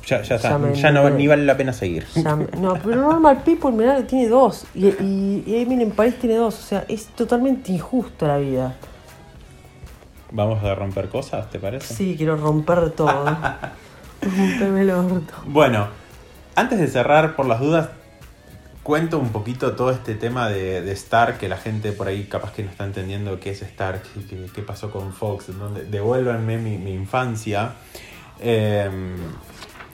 [0.06, 2.06] Ya, ya está, Ya me ya no ni vale la pena seguir.
[2.16, 4.66] ya no, pero Normal People, mirá, tiene dos.
[4.76, 6.56] Y, y, y Emily Paris tiene dos.
[6.60, 8.76] O sea, es totalmente injusto la vida.
[10.32, 11.94] Vamos a romper cosas, ¿te parece?
[11.94, 13.26] Sí, quiero romper todo.
[14.22, 15.34] Rompeme el orto.
[15.46, 15.88] Bueno,
[16.56, 17.90] antes de cerrar, por las dudas,
[18.84, 22.52] cuento un poquito todo este tema de, de Star, que la gente por ahí capaz
[22.54, 24.02] que no está entendiendo qué es Star,
[24.56, 27.74] qué, pasó con Fox, donde, devuélvanme mi, mi infancia.
[28.40, 29.18] Em,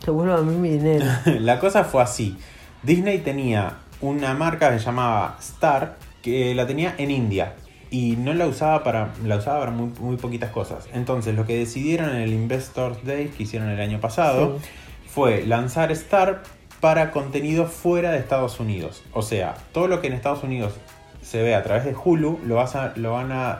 [0.03, 1.05] Te vuelvo a mí mi dinero.
[1.39, 2.37] la cosa fue así.
[2.81, 7.55] Disney tenía una marca que se llamaba Star, que la tenía en India.
[7.95, 10.87] Y no la usaba para, la usaba para muy, muy poquitas cosas.
[10.93, 14.65] Entonces lo que decidieron en el Investors Day que hicieron el año pasado Sí.
[15.09, 16.41] fue lanzar Star
[16.79, 19.03] para contenido fuera de Estados Unidos.
[19.13, 20.73] O sea, todo lo que en Estados Unidos
[21.21, 23.59] se ve a través de Hulu lo, vas a- lo van a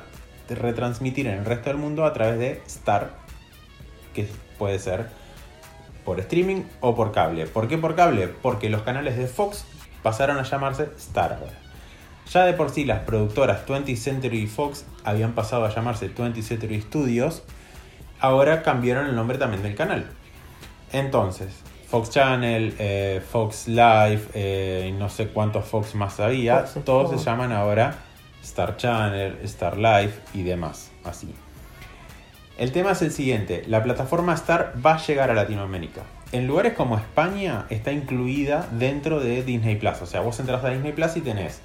[0.50, 3.12] retransmitir en el resto del mundo a través de Star,
[4.16, 4.28] que
[4.58, 5.08] puede ser
[6.04, 7.46] por streaming o por cable.
[7.46, 8.28] ¿Por qué por cable?
[8.30, 9.64] Porque los canales de Fox
[10.02, 11.54] pasaron a llamarse Star ahora.
[12.32, 16.82] Ya de por sí las productoras 20th Century Fox habían pasado a llamarse 20th Century
[16.82, 17.44] Studios,
[18.20, 20.06] ahora cambiaron el nombre también del canal.
[20.92, 21.54] Entonces,
[21.88, 27.24] Fox Channel, eh, Fox Live, eh, no sé cuántos Fox más había, Fox todos se
[27.24, 27.96] llaman ahora
[28.44, 31.34] Star Channel, Star Live y demás, así.
[32.58, 36.02] El tema es el siguiente, la plataforma Star va a llegar a Latinoamérica.
[36.32, 40.02] En lugares como España está incluida dentro de Disney Plus.
[40.02, 41.62] O sea, vos entras a Disney Plus y tenés,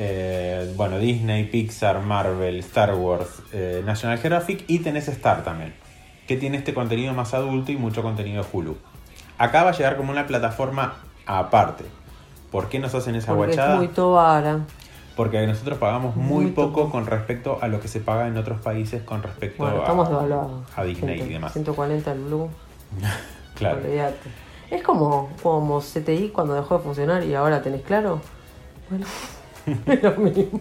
[0.00, 5.74] eh, bueno, Disney, Pixar, Marvel, Star Wars, eh, National Geographic y tenés Star también,
[6.28, 8.76] que tiene este contenido más adulto y mucho contenido de Hulu.
[9.38, 10.94] Acá va a llegar como una plataforma
[11.26, 11.84] aparte.
[12.52, 13.76] ¿Por qué nos hacen esa Porque es guachada?
[13.76, 14.60] muy tobara.
[15.16, 18.60] Porque nosotros pagamos muy, Muy poco con respecto a lo que se paga en otros
[18.60, 19.82] países con respecto Bueno,
[20.76, 21.52] a, Disney y demás.
[21.52, 22.48] 140 el Blue.
[23.56, 23.80] Claro.
[23.84, 24.30] Olvídate.
[24.70, 28.20] Es como, como CTI cuando dejó de funcionar y ahora tenés claro.
[28.88, 29.04] Bueno,
[30.02, 30.60] lo mismo.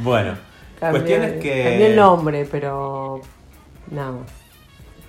[0.00, 0.36] Bueno,
[0.78, 1.64] Cambié, cuestión es que...
[1.64, 3.20] cambié el nombre, pero
[3.90, 4.30] nada más.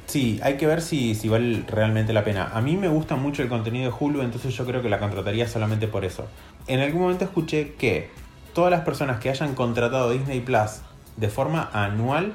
[0.07, 2.51] Sí, hay que ver si, si vale realmente la pena.
[2.53, 5.47] A mí me gusta mucho el contenido de Hulu, entonces yo creo que la contrataría
[5.47, 6.27] solamente por eso.
[6.67, 8.09] En algún momento escuché que
[8.53, 10.81] todas las personas que hayan contratado Disney Plus
[11.15, 12.33] de forma anual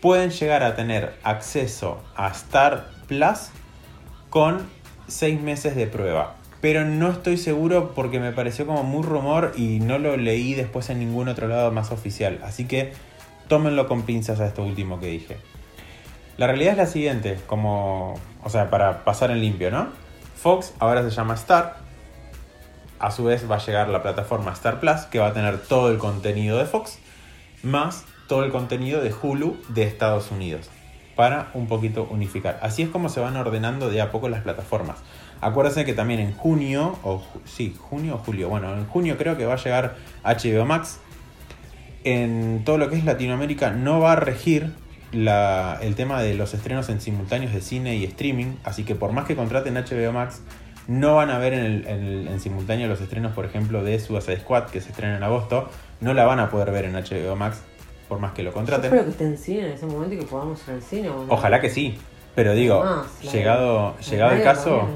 [0.00, 3.50] pueden llegar a tener acceso a Star Plus
[4.28, 4.66] con
[5.06, 6.34] seis meses de prueba.
[6.64, 10.88] Pero no estoy seguro porque me pareció como muy rumor y no lo leí después
[10.88, 12.40] en ningún otro lado más oficial.
[12.42, 12.94] Así que
[13.48, 15.36] tómenlo con pinzas a esto último que dije.
[16.38, 19.88] La realidad es la siguiente, como, o sea, para pasar en limpio, ¿no?
[20.36, 21.76] Fox ahora se llama Star.
[22.98, 25.90] A su vez va a llegar la plataforma Star Plus, que va a tener todo
[25.90, 26.98] el contenido de Fox,
[27.62, 30.70] más todo el contenido de Hulu de Estados Unidos,
[31.14, 32.58] para un poquito unificar.
[32.62, 35.02] Así es como se van ordenando de a poco las plataformas.
[35.44, 39.44] Acuérdense que también en junio, o sí, junio o julio, bueno, en junio creo que
[39.44, 40.98] va a llegar HBO Max,
[42.04, 44.72] en todo lo que es Latinoamérica no va a regir
[45.12, 49.12] la- el tema de los estrenos en simultáneos de cine y streaming, así que por
[49.12, 50.40] más que contraten HBO Max,
[50.88, 53.98] no van a ver en, el- en el- en simultáneo los estrenos, por ejemplo, de
[54.00, 55.68] Suicide Squad, que se estrena en agosto,
[56.00, 57.62] no la van a poder ver en HBO Max,
[58.08, 58.86] por más que lo Yo contraten.
[58.86, 61.08] espero que esté en cine en ese momento y que podamos ir al cine.
[61.10, 61.32] ¿o no?
[61.32, 61.96] Ojalá que sí,
[62.34, 64.88] pero digo, Más, la- llegado, llegado el caso...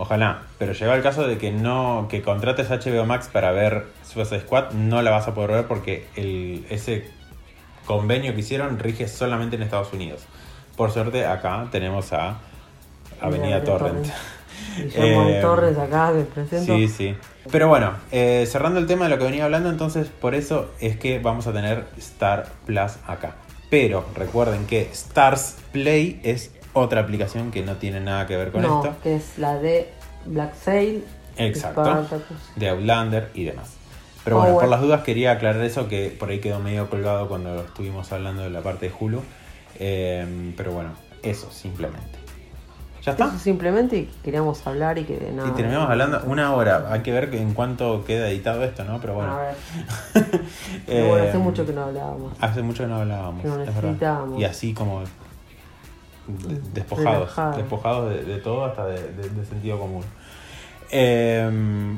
[0.00, 4.40] Ojalá, pero llegado el caso de que no que contrates HBO Max para ver Suicide
[4.42, 7.10] Squad, no la vas a poder ver porque el, ese
[7.84, 10.24] convenio que hicieron rige solamente en Estados Unidos.
[10.76, 12.36] Por suerte, acá tenemos a
[13.20, 14.06] Avenida Torrent.
[14.76, 16.64] Guillermo Eh, Torres acá, presento.
[16.76, 17.16] Sí, sí.
[17.50, 20.96] Pero bueno, eh, cerrando el tema de lo que venía hablando, entonces por eso es
[20.96, 23.34] que vamos a tener Star Plus acá.
[23.70, 28.62] Pero recuerden que Stars Play es otra aplicación que no tiene nada que ver con
[28.62, 28.96] no, esto.
[29.02, 29.90] que es la de
[30.26, 31.04] Black Sail.
[31.36, 31.84] Exacto.
[31.84, 32.36] Spartacus.
[32.56, 33.74] de Outlander y demás.
[34.24, 37.28] Pero Oh, bueno, por las dudas quería aclarar eso que por ahí quedó medio colgado
[37.28, 39.22] cuando estuvimos hablando de la parte de Hulu.
[39.78, 40.90] Eh, pero bueno,
[41.22, 42.18] eso simplemente.
[43.02, 43.26] ¿Ya está?
[43.26, 45.48] Eso simplemente queríamos hablar y que nada.
[45.48, 46.86] Y terminamos hablando una hora.
[46.92, 49.00] Hay que ver en cuánto queda editado esto, ¿no?
[49.00, 49.32] Pero bueno.
[49.32, 49.54] A ver.
[50.86, 52.32] Pero bueno, hace Eh, mucho que no hablábamos.
[52.40, 53.42] Hace mucho que no hablábamos.
[53.42, 54.40] Que no necesitábamos.
[54.40, 57.20] Y así como de- despojados.
[57.20, 57.56] Relajado.
[57.56, 60.02] Despojados de, de todo hasta de, de- de sentido común.
[60.90, 61.42] Eh,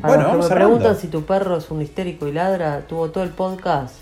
[0.03, 3.23] A bueno, vamos me preguntan si tu perro es un histérico y ladra, tuvo todo
[3.25, 3.95] el podcast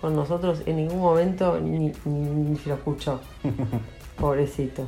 [0.00, 3.20] con nosotros en ningún momento ni, ni, ni se lo escuchó.
[4.18, 4.86] Pobrecito.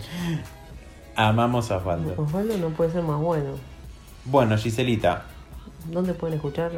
[1.18, 2.14] Amamos a Osvaldo.
[2.16, 3.50] Osvaldo no puede ser más bueno.
[4.24, 5.24] Bueno, Giselita,
[5.90, 6.70] ¿Dónde pueden escuchar?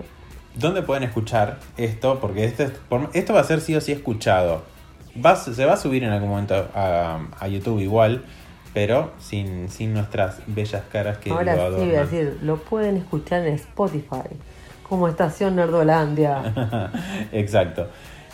[0.55, 2.19] ¿dónde pueden escuchar esto?
[2.21, 2.73] Porque esto, es-
[3.13, 4.63] esto va a ser sí o sí escuchado.
[5.25, 8.25] Va, se va a subir en algún momento a, a YouTube igual,
[8.73, 12.97] pero sin, sin nuestras bellas caras que Ahora lo sí voy a decir, lo pueden
[12.97, 14.23] escuchar en Spotify.
[14.89, 16.91] Como Estación Nerdolandia.
[17.33, 17.89] Exacto.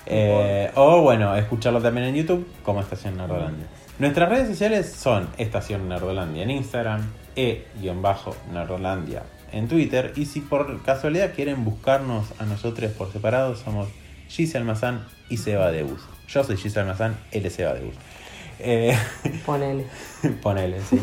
[0.07, 3.67] Eh, o bueno, escucharlo también en YouTube como Estación Nerdolandia.
[3.99, 7.01] Nuestras redes sociales son Estación Nerdolandia en Instagram,
[7.35, 9.23] e-nerdolandia
[9.53, 10.13] en Twitter.
[10.17, 13.89] Y si por casualidad quieren buscarnos a nosotros por separado, somos
[14.29, 16.01] Gise Almazán y Seba Deus.
[16.29, 17.95] Yo soy Gise Almazán, él es Seba Deus.
[18.59, 18.95] Eh,
[19.47, 19.87] Ponele.
[20.43, 21.01] Ponele, sí.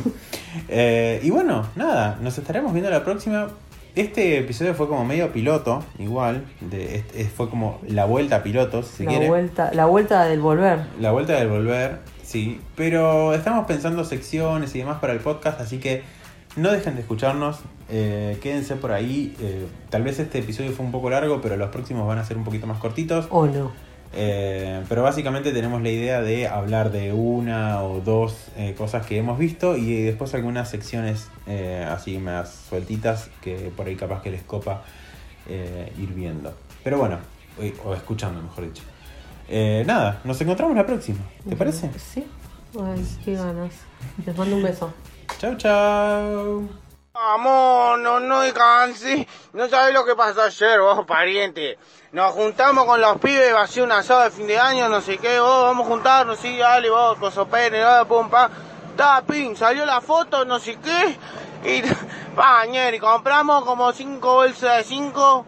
[0.70, 3.48] Eh, y bueno, nada, nos estaremos viendo la próxima.
[3.96, 6.44] Este episodio fue como medio piloto, igual.
[6.62, 9.28] De, este- fue como la vuelta a pilotos, si la, quiere.
[9.28, 10.80] vuelta, la vuelta del volver.
[11.00, 12.00] La vuelta del volver,
[12.34, 12.59] sí.
[12.75, 16.01] Pero estamos pensando secciones y demás para el podcast, así que
[16.55, 17.59] no dejen de escucharnos.
[17.89, 19.36] eh, quédense por ahí.
[19.39, 22.38] eh, tal vez este episodio fue un poco largo, pero los próximos van a ser
[22.38, 23.27] un poquito más cortitos.
[23.29, 23.71] ¿O no?
[24.15, 29.39] Eh, pero básicamente tenemos la idea de hablar de una o dos cosas que hemos
[29.39, 31.29] visto y después algunas secciones
[31.89, 34.84] así más sueltitas que por ahí capaz que les copa
[35.47, 36.53] ir viendo.
[36.84, 37.17] Pero bueno,
[37.84, 38.84] o escuchando mejor dicho.
[39.48, 41.20] Eh, nada, nos encontramos la próxima.
[41.48, 41.91] ¿Te parece?
[41.98, 42.26] Sí.
[42.80, 43.74] Ay, qué ganas.
[44.26, 44.94] Les mando un beso.
[45.38, 46.70] Chau, chau.
[47.14, 49.28] Vamos, no, no descanse.
[49.54, 51.78] No sabes lo que pasó ayer, vos, pariente.
[52.12, 55.00] Nos juntamos con los pibes, va a ser un asado de fin de año, no
[55.02, 58.50] sé qué, vos, vamos a juntarnos, sí, dale, vos, coso pene, nada, pum, pa.
[58.98, 61.18] Ta, pin, salió la foto, no sé qué.
[61.70, 61.82] Y,
[62.36, 65.46] pa, ñeri, compramos como cinco bolsas de cinco.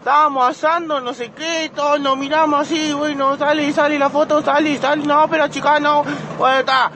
[0.00, 4.78] Estábamos asando, no sé qué, todos nos miramos así, bueno, sale, sale la foto, sale,
[4.78, 6.02] sale, no, pero chica, no.
[6.38, 6.90] Bueno, está.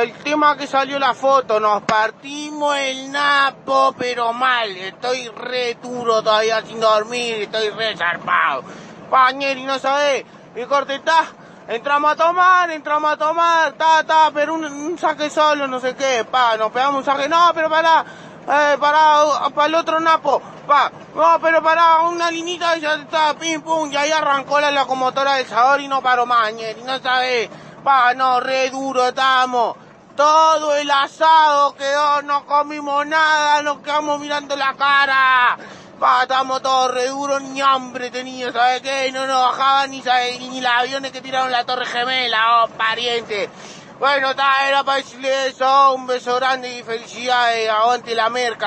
[0.00, 4.70] El tema que salió la foto, nos partimos el napo, pero mal.
[4.70, 8.64] Estoy re duro todavía sin dormir, estoy re zarpado.
[9.10, 11.26] Pañeri, no sabés, mi corte está.
[11.68, 15.94] Entramos a tomar, entramos a tomar, ta, ta, pero un, un saque solo, no sé
[15.94, 18.04] qué, pa, nos pegamos un saque, no, pero pará,
[18.48, 23.34] eh, pará, para el otro napo, pa, no, pero pará, una linita y ya está,
[23.34, 26.98] pim, pum, y ahí arrancó la locomotora del sabor y no paró más, ñeri, no
[27.00, 27.48] sabés,
[27.82, 29.76] pa, no, re duro estamos.
[30.16, 35.58] Todo el asado quedó, no comimos nada, nos quedamos mirando la cara.
[35.98, 39.10] Pa, estamos todos re duros, ni hambre tenía, ¿sabes qué?
[39.12, 40.40] No nos bajaban ni, ¿sabes?
[40.40, 43.50] ni los aviones que tiraron la Torre Gemela, oh, pariente.
[43.98, 48.64] Bueno, ta, era para decirle eso, un beso grande y felicidades, aguante la merca.